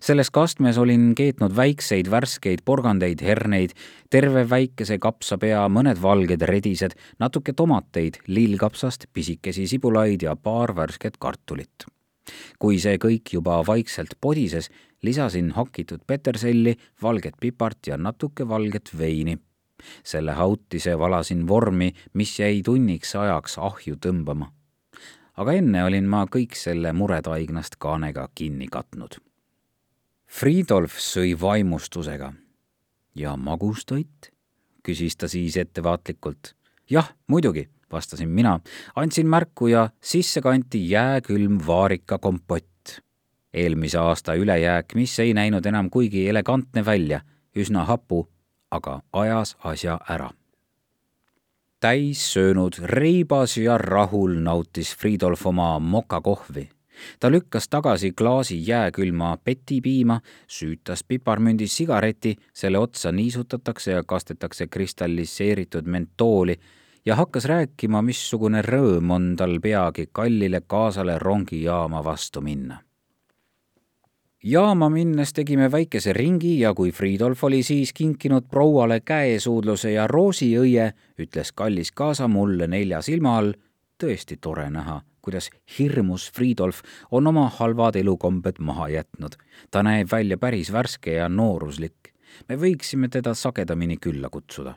selles 0.00 0.30
kastmes 0.30 0.78
olin 0.78 1.14
keetnud 1.14 1.56
väikseid 1.56 2.10
värskeid 2.10 2.60
porgandeid, 2.64 3.22
herneid, 3.22 3.70
terve 4.10 4.42
väikese 4.50 4.98
kapsapea, 4.98 5.62
mõned 5.68 6.02
valged 6.02 6.42
redised, 6.42 6.92
natuke 7.18 7.52
tomateid, 7.52 8.18
lillkapsast, 8.26 9.06
pisikesi 9.12 9.66
sibulaid 9.66 10.22
ja 10.22 10.36
paar 10.36 10.76
värsket 10.76 11.16
kartulit. 11.18 11.86
kui 12.58 12.78
see 12.78 12.96
kõik 12.98 13.32
juba 13.32 13.62
vaikselt 13.66 14.14
podises, 14.20 14.70
lisasin 15.02 15.50
hakitud 15.50 16.00
peterselli, 16.06 16.76
valget 17.02 17.34
pipart 17.40 17.86
ja 17.86 17.96
natuke 17.96 18.48
valget 18.48 18.90
veini 18.98 19.38
selle 20.04 20.32
hautise 20.32 20.98
valasin 20.98 21.48
vormi, 21.48 21.92
mis 22.12 22.38
jäi 22.38 22.62
tunniks 22.64 23.14
ajaks 23.16 23.58
ahju 23.58 23.96
tõmbama. 23.96 24.50
aga 25.36 25.52
enne 25.52 25.84
olin 25.84 26.06
ma 26.08 26.26
kõik 26.30 26.54
selle 26.54 26.92
muretaignast 26.92 27.76
kaanega 27.78 28.28
kinni 28.34 28.68
katnud. 28.70 29.18
Fridolf 30.26 30.98
sõi 30.98 31.40
vaimustusega. 31.40 32.32
ja 33.14 33.36
magustoit? 33.36 34.34
küsis 34.82 35.16
ta 35.16 35.28
siis 35.28 35.56
ettevaatlikult. 35.56 36.54
jah, 36.90 37.14
muidugi, 37.26 37.68
vastasin 37.92 38.28
mina, 38.28 38.60
andsin 38.96 39.26
märku 39.26 39.66
ja 39.66 39.88
sisse 40.00 40.40
kanti 40.40 40.90
jääkülm 40.90 41.58
vaarikakompott. 41.66 43.00
eelmise 43.54 43.98
aasta 43.98 44.34
ülejääk, 44.34 44.94
mis 44.94 45.18
ei 45.18 45.34
näinud 45.34 45.66
enam 45.66 45.90
kuigi 45.90 46.28
elegantne 46.28 46.84
välja, 46.84 47.20
üsna 47.56 47.84
hapu 47.84 48.28
aga 48.74 49.00
ajas 49.12 49.56
asja 49.64 49.98
ära. 50.08 50.30
täis 51.80 52.20
söönud, 52.32 52.78
reibas 52.80 53.56
ja 53.56 53.78
rahul 53.78 54.38
nautis 54.40 54.94
Fridolf 54.96 55.46
oma 55.46 55.78
mokakohvi. 55.78 56.68
ta 57.20 57.30
lükkas 57.30 57.68
tagasi 57.68 58.12
klaasi 58.12 58.56
jääkülma 58.66 59.36
petipiima, 59.44 60.20
süütas 60.48 61.04
piparmündis 61.04 61.76
sigareti, 61.76 62.36
selle 62.52 62.78
otsa 62.78 63.12
niisutatakse 63.12 63.90
ja 63.90 64.02
kastetakse 64.02 64.66
kristalliseeritud 64.66 65.86
mentooli 65.86 66.56
ja 67.04 67.16
hakkas 67.16 67.44
rääkima, 67.44 68.02
missugune 68.02 68.62
rõõm 68.62 69.10
on 69.10 69.36
tal 69.36 69.60
peagi 69.60 70.08
kallile 70.12 70.60
kaasale 70.66 71.18
rongijaama 71.18 72.04
vastu 72.04 72.40
minna 72.40 72.83
jaama 74.44 74.90
minnes 74.90 75.32
tegime 75.32 75.70
väikese 75.72 76.12
ringi 76.12 76.58
ja 76.60 76.74
kui 76.74 76.92
Fridolf 76.92 77.44
oli 77.44 77.62
siis 77.62 77.92
kinkinud 77.92 78.44
prouale 78.50 79.00
käesuudluse 79.00 79.92
ja 79.92 80.06
roosiõie, 80.06 80.90
ütles 81.18 81.52
kallis 81.54 81.92
kaasa 81.92 82.28
mulle 82.28 82.68
nelja 82.68 83.00
silma 83.02 83.38
all, 83.38 83.54
tõesti 84.02 84.36
tore 84.40 84.68
näha, 84.70 85.00
kuidas 85.24 85.48
hirmus 85.78 86.28
Fridolf 86.32 86.82
on 87.10 87.26
oma 87.26 87.48
halvad 87.56 87.96
elukombed 87.96 88.60
maha 88.60 88.88
jätnud. 88.88 89.36
ta 89.70 89.82
näeb 89.82 90.12
välja 90.12 90.38
päris 90.38 90.72
värske 90.72 91.12
ja 91.12 91.28
nooruslik. 91.28 92.12
me 92.48 92.56
võiksime 92.56 93.08
teda 93.08 93.34
sagedamini 93.34 93.96
külla 93.96 94.28
kutsuda. 94.28 94.74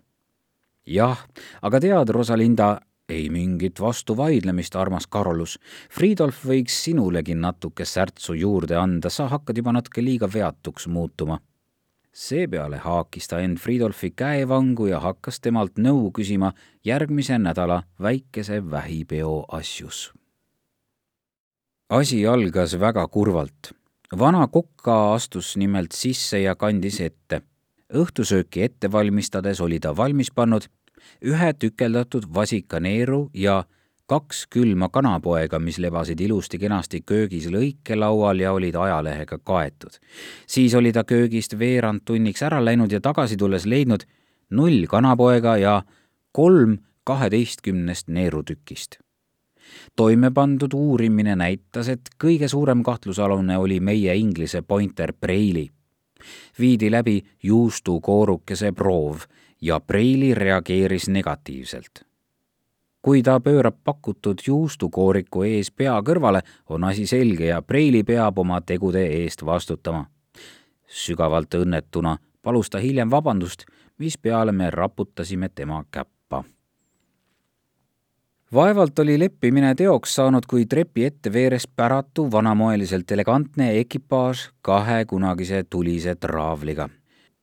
jah, 0.86 1.27
aga 1.62 1.80
tead, 1.80 2.10
Rosalinda, 2.10 2.80
ei 3.10 3.30
mingit 3.30 3.82
vastuvaidlemist, 3.82 4.76
armas 4.76 5.08
Karolus. 5.08 5.58
Fridolf 5.91 6.43
võiks 6.46 6.76
sinulegi 6.84 7.36
natuke 7.36 7.86
särtsu 7.86 8.36
juurde 8.36 8.76
anda, 8.76 9.10
sa 9.10 9.28
hakkad 9.32 9.58
juba 9.58 9.72
natuke 9.72 10.04
liiga 10.04 10.30
veatuks 10.34 10.88
muutuma. 10.88 11.39
seepeale 12.17 12.78
haakis 12.78 13.28
ta 13.28 13.39
end 13.39 13.60
Fridolfi 13.62 14.10
käevangu 14.12 14.88
ja 14.88 15.00
hakkas 15.00 15.39
temalt 15.39 15.76
nõu 15.78 16.12
küsima 16.12 16.54
järgmise 16.86 17.38
nädala 17.38 17.84
väikese 18.02 18.72
vähipeo 18.72 19.46
asjus. 19.48 20.13
asi 21.89 22.28
algas 22.28 22.80
väga 22.80 23.08
kurvalt. 23.08 23.74
vana 24.20 24.48
koka 24.48 25.13
astus 25.13 25.58
nimelt 25.58 25.91
sisse 25.91 26.39
ja 26.39 26.56
kandis 26.56 27.02
ette 27.02 27.41
õhtusööki 27.93 28.63
ette 28.63 28.91
valmistades 28.91 29.62
oli 29.62 29.80
ta 29.80 29.96
valmis 29.96 30.32
pannud 30.32 30.67
ühe 31.22 31.54
tükeldatud 31.54 32.30
vasikaneeru 32.34 33.30
ja 33.34 33.64
kaks 34.08 34.46
külma 34.48 34.88
kanapoega, 34.90 35.60
mis 35.60 35.78
lebasid 35.84 36.20
ilusti-kenasti 36.24 37.02
köögis 37.06 37.50
lõikelaual 37.52 38.40
ja 38.40 38.54
olid 38.56 38.76
ajalehega 38.76 39.38
kaetud. 39.44 40.00
siis 40.48 40.76
oli 40.76 40.94
ta 40.94 41.04
köögist 41.04 41.60
veerand 41.60 42.02
tunniks 42.06 42.44
ära 42.44 42.64
läinud 42.66 42.92
ja 42.92 43.02
tagasi 43.02 43.38
tulles 43.38 43.66
leidnud 43.66 44.08
null 44.50 44.86
kanapoega 44.88 45.58
ja 45.58 45.82
kolm 46.32 46.78
kaheteistkümnest 47.04 48.08
neerutükist. 48.08 48.96
toime 49.96 50.32
pandud 50.32 50.74
uurimine 50.74 51.36
näitas, 51.36 51.90
et 51.90 52.10
kõige 52.24 52.48
suurem 52.48 52.84
kahtlusalune 52.84 53.58
oli 53.58 53.80
meie 53.80 54.16
inglise 54.16 54.62
pointer 54.62 55.14
Preili. 55.14 55.70
viidi 56.60 56.92
läbi 56.92 57.24
juustukoorukese 57.44 58.72
proov 58.72 59.28
ja 59.62 59.80
Preili 59.80 60.34
reageeris 60.34 61.10
negatiivselt. 61.10 62.08
kui 63.02 63.24
ta 63.24 63.39
pöörab 63.39 63.76
pakutud 63.84 64.38
juustukooriku 64.48 65.43
ees 65.43 65.72
pea 65.72 66.02
kõrvale, 66.02 66.41
on 66.70 66.84
asi 66.84 67.06
selge 67.08 67.46
ja 67.46 67.62
Preili 67.62 68.04
peab 68.04 68.38
oma 68.38 68.62
tegude 68.62 69.06
eest 69.06 69.46
vastutama. 69.46 70.06
sügavalt 70.88 71.54
õnnetuna 71.54 72.17
palus 72.41 72.70
ta 72.70 72.78
hiljem 72.78 73.12
vabandust, 73.12 73.65
mispeale 73.98 74.52
me 74.52 74.70
raputasime 74.70 75.50
tema 75.50 75.84
käppa 75.91 76.43
vaevalt 78.54 79.00
oli 79.00 79.20
leppimine 79.20 79.76
teoks 79.76 80.15
saanud, 80.15 80.46
kui 80.48 80.65
trepi 80.65 81.06
ette 81.06 81.34
veeres 81.34 81.67
päratu 81.67 82.32
vanamoeliselt 82.32 83.12
elegantne 83.12 83.74
ekipaaž 83.80 84.50
kahe 84.62 85.06
kunagise 85.06 85.63
tulise 85.70 86.15
traavliga 86.15 86.89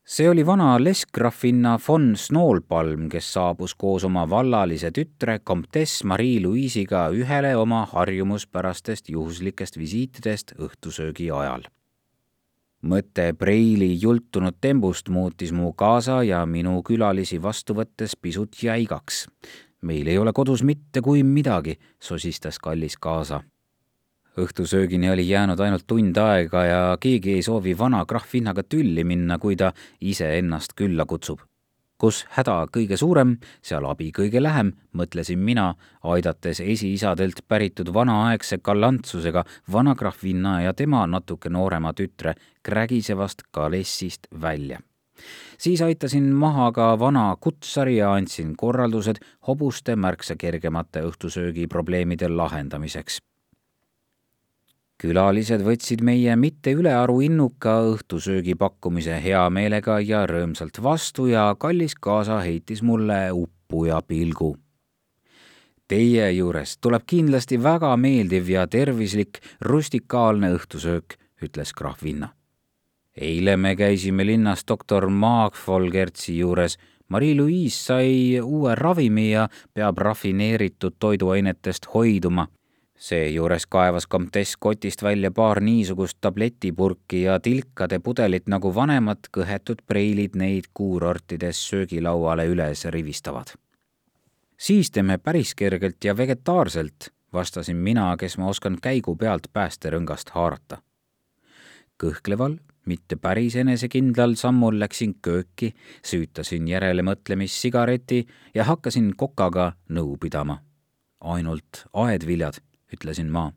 see 0.04 0.28
oli 0.28 0.46
vana 0.46 0.76
leskgraffinna 0.84 1.78
von 1.88 2.16
Snowpalm, 2.16 3.08
kes 3.08 3.32
saabus 3.32 3.74
koos 3.74 4.04
oma 4.04 4.26
vallalise 4.30 4.90
tütre, 4.92 5.38
komtess 5.44 6.04
Marie-Louise'iga 6.04 7.06
ühele 7.16 7.54
oma 7.56 7.84
harjumuspärastest 7.92 9.08
juhuslikest 9.08 9.78
visiitidest 9.80 10.54
õhtusöögi 10.58 11.30
ajal. 11.32 11.64
mõte 12.84 13.32
Preili 13.32 13.94
jultunud 14.00 14.58
tembust 14.60 15.08
muutis 15.08 15.52
mu 15.52 15.72
kaasa 15.72 16.22
ja 16.22 16.44
minu 16.46 16.82
külalisi 16.82 17.42
vastu 17.42 17.74
võttes 17.74 18.16
pisut 18.16 18.62
jäigaks. 18.62 19.26
meil 19.82 20.06
ei 20.06 20.18
ole 20.18 20.32
kodus 20.32 20.62
mitte 20.62 21.00
kui 21.00 21.22
midagi, 21.22 21.78
sosistas 22.00 22.58
kallis 22.58 22.96
kaasa 22.96 23.40
õhtusöögini 24.38 25.10
oli 25.12 25.28
jäänud 25.28 25.60
ainult 25.60 25.86
tund 25.86 26.16
aega 26.16 26.64
ja 26.64 26.82
keegi 27.00 27.38
ei 27.38 27.42
soovi 27.42 27.78
vana 27.78 28.04
krahvhinnaga 28.06 28.62
tülli 28.62 29.04
minna, 29.04 29.38
kui 29.38 29.56
ta 29.56 29.72
iseennast 30.00 30.74
külla 30.76 31.06
kutsub. 31.06 31.40
kus 31.98 32.24
häda 32.36 32.66
kõige 32.74 32.96
suurem, 32.98 33.36
seal 33.62 33.84
abi 33.88 34.10
kõige 34.12 34.42
lähem, 34.42 34.72
mõtlesin 34.98 35.38
mina, 35.38 35.74
aidates 36.02 36.60
esiisadelt 36.60 37.44
päritud 37.48 37.92
vanaaegse 37.94 38.58
gallantsusega 38.58 39.44
vana 39.72 39.94
krahvhinna 39.94 40.60
ja 40.62 40.74
tema 40.74 41.06
natuke 41.06 41.48
noorema 41.48 41.94
tütre 41.94 42.34
krägisevast 42.62 43.46
kalessist 43.50 44.26
välja 44.42 44.80
siis 45.58 45.82
aitasin 45.82 46.24
maha 46.34 46.72
ka 46.72 46.98
vana 46.98 47.36
kutsari 47.40 47.96
ja 47.96 48.12
andsin 48.12 48.56
korraldused 48.56 49.22
hobuste 49.46 49.96
märksa 49.96 50.36
kergemate 50.36 51.04
õhtusöögi 51.06 51.68
probleemide 51.68 52.28
lahendamiseks 52.28 53.20
külalised 55.00 55.62
võtsid 55.64 56.02
meie 56.06 56.36
mitte 56.36 56.72
ülearu 56.76 57.20
innuka 57.26 57.76
õhtusöögi 57.90 58.54
pakkumise 58.58 59.18
hea 59.22 59.42
meelega 59.50 59.98
ja 60.00 60.24
rõõmsalt 60.30 60.80
vastu 60.82 61.26
ja 61.30 61.50
kallis 61.58 61.94
kaasa 61.94 62.40
heitis 62.44 62.82
mulle 62.82 63.32
uppuja 63.32 64.00
pilgu. 64.06 64.54
Teie 65.88 66.30
juures 66.32 66.78
tuleb 66.80 67.04
kindlasti 67.06 67.58
väga 67.60 67.90
meeldiv 68.00 68.48
ja 68.48 68.64
tervislik 68.66 69.42
rustikaalne 69.60 70.54
õhtusöök, 70.56 71.18
ütles 71.44 71.74
krahv 71.76 72.00
Vinna. 72.02 72.30
eile 73.14 73.56
me 73.56 73.76
käisime 73.76 74.24
linnas 74.26 74.64
doktor 74.68 75.08
Mark 75.10 75.54
Folgertsi 75.54 76.38
juures 76.38 76.78
Marie-Louise 77.08 77.76
sai 77.76 78.40
uue 78.40 78.74
ravimi 78.74 79.30
ja 79.30 79.48
peab 79.74 79.98
rafineeritud 79.98 80.96
toiduainetest 80.98 81.86
hoiduma. 81.94 82.48
Seejuures 82.98 83.66
kaevas 83.66 84.06
komtess 84.06 84.56
kotist 84.58 85.02
välja 85.02 85.30
paar 85.30 85.60
niisugust 85.60 86.18
tabletipurki 86.20 87.22
ja 87.22 87.40
tilkade 87.40 87.98
pudelit, 87.98 88.46
nagu 88.46 88.74
vanemad 88.74 89.28
kõhetud 89.36 89.82
preilid 89.86 90.36
neid 90.38 90.70
kuurortides 90.74 91.68
söögilauale 91.68 92.46
üles 92.46 92.84
rivistavad. 92.84 93.54
siis 94.56 94.90
teeme 94.90 95.18
päris 95.18 95.54
kergelt 95.54 96.04
ja 96.04 96.16
vegetaarselt, 96.16 97.10
vastasin 97.32 97.76
mina, 97.76 98.16
kes 98.16 98.38
ma 98.38 98.48
oskan 98.48 98.78
käigu 98.82 99.16
pealt 99.16 99.46
päästerõngast 99.52 100.30
haarata. 100.30 100.78
kõhkleval 102.02 102.58
mitte 102.86 103.16
päris 103.16 103.56
enesekindlal 103.56 104.34
sammul 104.34 104.78
läksin 104.80 105.14
kööki, 105.22 105.74
süütasin 106.04 106.68
järelemõtlemissigareti 106.68 108.26
ja 108.54 108.64
hakkasin 108.64 109.16
kokaga 109.16 109.72
nõu 109.88 110.16
pidama. 110.20 110.58
ainult 111.20 111.86
aedviljad, 111.92 112.54
ütlesin 112.94 113.30
ma. 113.30 113.52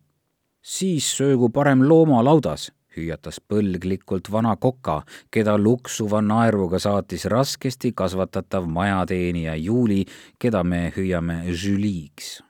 siis 0.62 1.08
söögu 1.18 1.50
parem 1.50 1.84
loomalaudas, 1.90 2.72
hüüatas 2.98 3.40
põlglikult 3.40 4.32
vana 4.32 4.56
koka, 4.56 5.04
keda 5.32 5.58
luksuva 5.58 6.22
naeruga 6.22 6.80
saatis 6.80 7.26
raskesti 7.26 7.94
kasvatatav 7.94 8.66
majateenija 8.66 9.56
Juuli, 9.56 10.06
keda 10.40 10.64
me 10.64 10.92
hüüame 10.98 11.44
Juliiks 11.48 12.42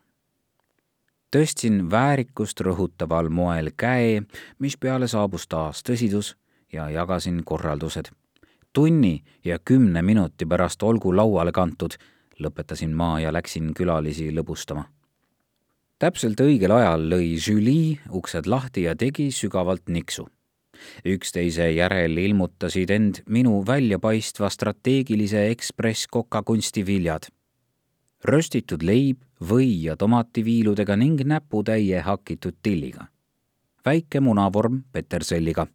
tõstsin 1.36 1.90
väärikust 1.92 2.62
rõhutaval 2.64 3.30
moel 3.30 3.72
käe, 3.78 4.22
mispeale 4.64 5.08
saabus 5.12 5.48
taas 5.48 5.84
tõsidus 5.84 6.36
ja 6.74 6.90
jagasin 6.90 7.44
korraldused. 7.44 8.10
tunni 8.74 9.24
ja 9.46 9.60
kümne 9.60 10.02
minuti 10.02 10.46
pärast 10.46 10.84
olgu 10.84 11.16
lauale 11.16 11.52
kantud, 11.52 11.94
lõpetasin 12.40 12.94
ma 12.94 13.20
ja 13.20 13.34
läksin 13.34 13.74
külalisi 13.74 14.32
lõbustama. 14.32 14.84
Täpselt 16.00 16.42
õigel 16.42 16.72
ajal 16.76 17.08
lõi 17.12 17.38
Julie 17.42 17.98
uksed 18.14 18.46
lahti 18.46 18.86
ja 18.86 18.96
tegi 18.96 19.32
sügavalt 19.32 19.90
niksu. 19.90 20.28
üksteise 21.06 21.72
järel 21.74 22.18
ilmutasid 22.22 22.90
end 22.94 23.22
minu 23.26 23.64
väljapaistva 23.66 24.50
strateegilise 24.50 25.48
ekspress-koka 25.50 26.44
kunstiviljad 26.44 27.26
röstitud 28.24 28.84
leib 28.84 29.24
või 29.42 29.84
ja 29.84 29.96
tomativiiludega 29.96 30.96
ning 30.96 31.22
näputäie 31.26 32.02
hakitud 32.02 32.56
tilliga. 32.62 33.08
väike 33.86 34.20
munavorm 34.20 34.84
peterselliga 34.92 35.68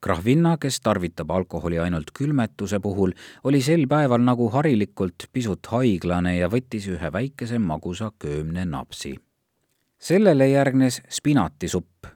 Krahvinna, 0.00 0.56
kes 0.60 0.80
tarvitab 0.80 1.30
alkoholi 1.30 1.78
ainult 1.78 2.10
külmetuse 2.14 2.78
puhul, 2.80 3.12
oli 3.44 3.62
sel 3.64 3.86
päeval 3.88 4.20
nagu 4.22 4.48
harilikult 4.52 5.24
pisut 5.32 5.66
haiglane 5.66 6.36
ja 6.36 6.50
võttis 6.52 6.86
ühe 6.92 7.12
väikese 7.12 7.58
magusa 7.58 8.12
köömne 8.18 8.64
napsi. 8.64 9.16
Sellele 9.98 10.48
järgnes 10.48 11.02
spinatisupp. 11.10 12.06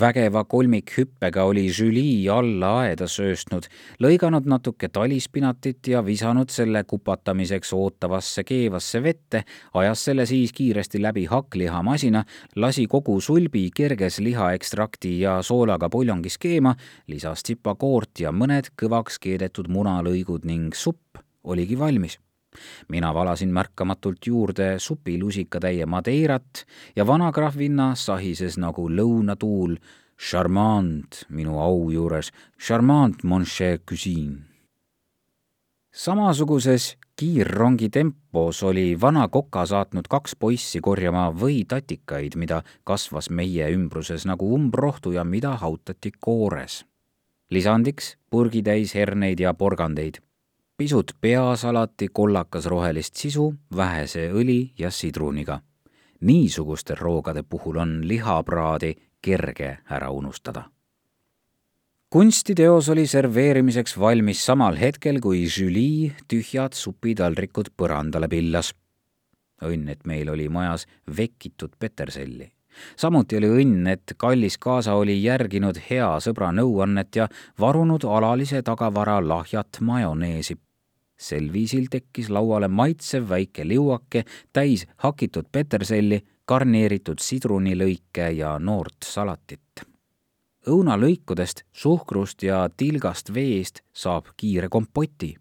Vägeva 0.00 0.44
kolmikhüppega 0.44 1.44
oli 1.44 1.70
Julie 1.78 2.30
alla 2.30 2.72
aeda 2.80 3.06
sööstnud, 3.08 3.64
lõiganud 4.02 4.44
natuke 4.50 4.88
talispinatit 4.92 5.88
ja 5.88 6.02
visanud 6.04 6.50
selle 6.52 6.82
kupatamiseks 6.84 7.72
ootavasse 7.72 8.44
keevasse 8.44 9.02
vette, 9.02 9.44
ajas 9.74 10.04
selle 10.04 10.26
siis 10.26 10.52
kiiresti 10.52 11.00
läbi 11.02 11.24
hakklihamasina, 11.30 12.24
lasi 12.56 12.86
kogu 12.86 13.20
sulbi 13.20 13.70
kerges 13.76 14.18
lihaekstrakti 14.18 15.20
ja 15.20 15.38
soolaga 15.42 15.88
puljongis 15.88 16.36
keema, 16.38 16.74
lisas 17.06 17.46
tsipakoort 17.46 18.26
ja 18.26 18.34
mõned 18.34 18.74
kõvaks 18.82 19.22
keedetud 19.22 19.72
munalõigud 19.72 20.44
ning 20.44 20.74
supp 20.74 21.22
oligi 21.44 21.78
valmis 21.78 22.18
mina 22.88 23.14
valasin 23.14 23.52
märkamatult 23.52 24.26
juurde 24.26 24.78
supilusikatäie 24.78 25.86
madeirat 25.86 26.66
ja 26.96 27.06
vana 27.06 27.32
krahvinna 27.32 27.94
sahises 27.94 28.58
nagu 28.58 28.88
lõunatuul. 28.88 29.76
Charmant 30.16 31.26
minu 31.28 31.58
au 31.60 31.90
juures, 31.92 32.32
charmant 32.58 33.24
mon 33.24 33.44
cher 33.44 33.78
cuisine. 33.88 34.38
samasuguses 35.92 36.96
kiirrongi 37.16 37.88
tempos 37.88 38.62
oli 38.62 39.00
vana 39.00 39.28
koka 39.28 39.66
saatnud 39.66 40.08
kaks 40.08 40.36
poissi 40.36 40.80
korjama 40.80 41.30
võitatikaid, 41.32 42.36
mida 42.36 42.62
kasvas 42.84 43.30
meie 43.30 43.68
ümbruses 43.72 44.24
nagu 44.24 44.54
umbrohtu 44.54 45.12
ja 45.12 45.24
mida 45.24 45.56
hautati 45.56 46.12
koores. 46.20 46.84
lisandiks 47.50 48.16
purgitäis 48.30 48.94
herneid 48.94 49.40
ja 49.40 49.54
porgandeid 49.54 50.25
pisut 50.76 51.12
peasalati 51.20 52.08
kollakas 52.12 52.66
rohelist 52.66 53.16
sisu, 53.16 53.54
vähese 53.76 54.30
õli 54.32 54.72
ja 54.78 54.90
sidruniga. 54.90 55.60
niisuguste 56.20 56.94
roogade 56.94 57.42
puhul 57.42 57.76
on 57.76 58.08
lihapraadi 58.08 58.94
kerge 59.22 59.78
ära 59.90 60.10
unustada. 60.10 60.64
kunstiteos 62.10 62.88
oli 62.88 63.06
serveerimiseks 63.06 63.98
valmis 64.00 64.46
samal 64.46 64.76
hetkel, 64.76 65.20
kui 65.20 65.46
Julie 65.58 66.12
tühjad 66.28 66.72
supitaldrikud 66.72 67.68
põrandale 67.76 68.28
pillas. 68.28 68.74
õnn, 69.62 69.88
et 69.88 70.04
meil 70.06 70.28
oli 70.28 70.48
majas 70.48 70.86
vekitud 71.16 71.70
peterselli 71.78 72.52
samuti 72.96 73.36
oli 73.36 73.48
õnn, 73.48 73.86
et 73.88 74.12
kallis 74.16 74.58
kaasa 74.58 74.94
oli 74.94 75.22
järginud 75.22 75.78
hea 75.90 76.20
sõbra 76.20 76.52
nõuannet 76.52 77.16
ja 77.16 77.28
varunud 77.60 78.04
alalise 78.04 78.62
tagavara 78.62 79.28
lahjat 79.28 79.80
majoneesi 79.80 80.58
sel 81.16 81.52
viisil 81.52 81.88
tekkis 81.90 82.28
lauale 82.30 82.68
maitsev 82.68 83.28
väike 83.28 83.64
liuake 83.68 84.24
täis 84.52 84.86
hakitud 84.96 85.48
peterselli, 85.52 86.20
garneeritud 86.46 87.18
sidrunilõike 87.18 88.30
ja 88.36 88.58
noort 88.58 89.04
salatit. 89.04 89.86
õunalõikudest, 90.66 91.62
suhkrust 91.72 92.42
ja 92.42 92.68
tilgast 92.76 93.34
veest 93.34 93.82
saab 93.92 94.26
kiire 94.36 94.68
kompoti. 94.68 95.36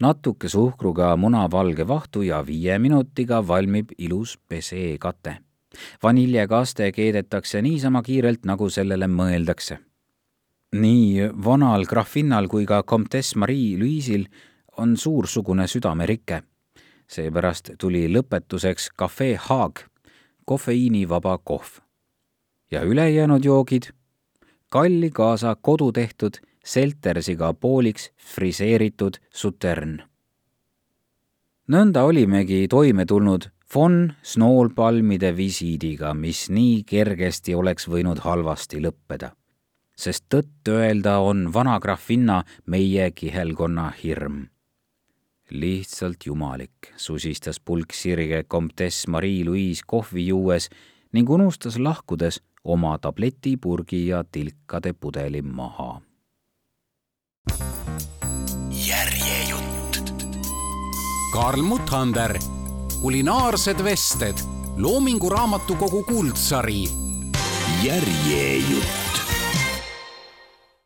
natuke 0.00 0.48
suhkruga 0.48 1.16
munavalge 1.16 1.88
vahtu 1.88 2.22
ja 2.22 2.46
viie 2.46 2.78
minutiga 2.78 3.46
valmib 3.46 3.90
ilus 3.98 4.38
peseekate. 4.48 5.36
vaniljekaste 6.02 6.92
keedetakse 6.92 7.62
niisama 7.62 8.02
kiirelt, 8.02 8.44
nagu 8.44 8.70
sellele 8.70 9.06
mõeldakse 9.06 9.78
nii 10.72 11.30
vanal 11.44 11.84
graffinnal 11.84 12.46
kui 12.46 12.66
ka 12.66 12.82
komtess 12.82 13.34
Marie-Louise'il 13.34 14.28
on 14.80 14.96
suursugune 14.96 15.66
südamerike. 15.66 16.42
seepärast 17.10 17.70
tuli 17.78 18.06
lõpetuseks 18.08 18.92
Cafe 18.98 19.34
Haag, 19.36 19.80
kofeiinivaba 20.44 21.38
kohv. 21.38 21.68
ja 22.70 22.82
ülejäänud 22.82 23.44
joogid, 23.44 23.82
kalli 24.70 25.10
kaasa 25.10 25.56
kodutehtud 25.60 26.34
seltersiga 26.64 27.52
pooliks 27.52 28.10
friseeritud 28.34 29.14
sutern. 29.34 30.02
nõnda 31.68 32.02
olimegi 32.02 32.68
toime 32.68 33.04
tulnud 33.06 33.50
von 33.74 34.12
Snowpalmide 34.22 35.36
visiidiga, 35.36 36.14
mis 36.14 36.48
nii 36.50 36.82
kergesti 36.86 37.54
oleks 37.54 37.88
võinud 37.88 38.18
halvasti 38.18 38.80
lõppeda. 38.80 39.30
sest 39.96 40.24
tõtt 40.34 40.68
öelda 40.68 41.18
on 41.18 41.52
vana 41.52 41.80
graffinna 41.80 42.44
meie 42.66 43.10
kihelkonna 43.10 43.92
hirm 44.02 44.46
lihtsalt 45.50 46.26
jumalik, 46.26 46.92
susistas 46.96 47.60
pulk 47.60 47.92
sirge 47.92 48.44
komtess 48.48 49.06
Marie-Louise 49.06 49.82
kohvi 49.86 50.26
juues 50.26 50.68
ning 51.12 51.30
unustas 51.30 51.78
lahkudes 51.78 52.42
oma 52.64 52.98
tabletipurgi 52.98 54.06
ja 54.06 54.24
tilkade 54.32 54.92
pudeli 54.92 55.42
maha. 55.42 56.00
järjejutt. 58.86 60.12
Karl 61.32 61.62
Muttander, 61.62 62.38
kulinaarsed 63.02 63.84
vested, 63.84 64.34
Loomingu 64.76 65.30
Raamatukogu 65.30 66.02
kuldsari. 66.04 66.84
järjejutt 67.82 69.29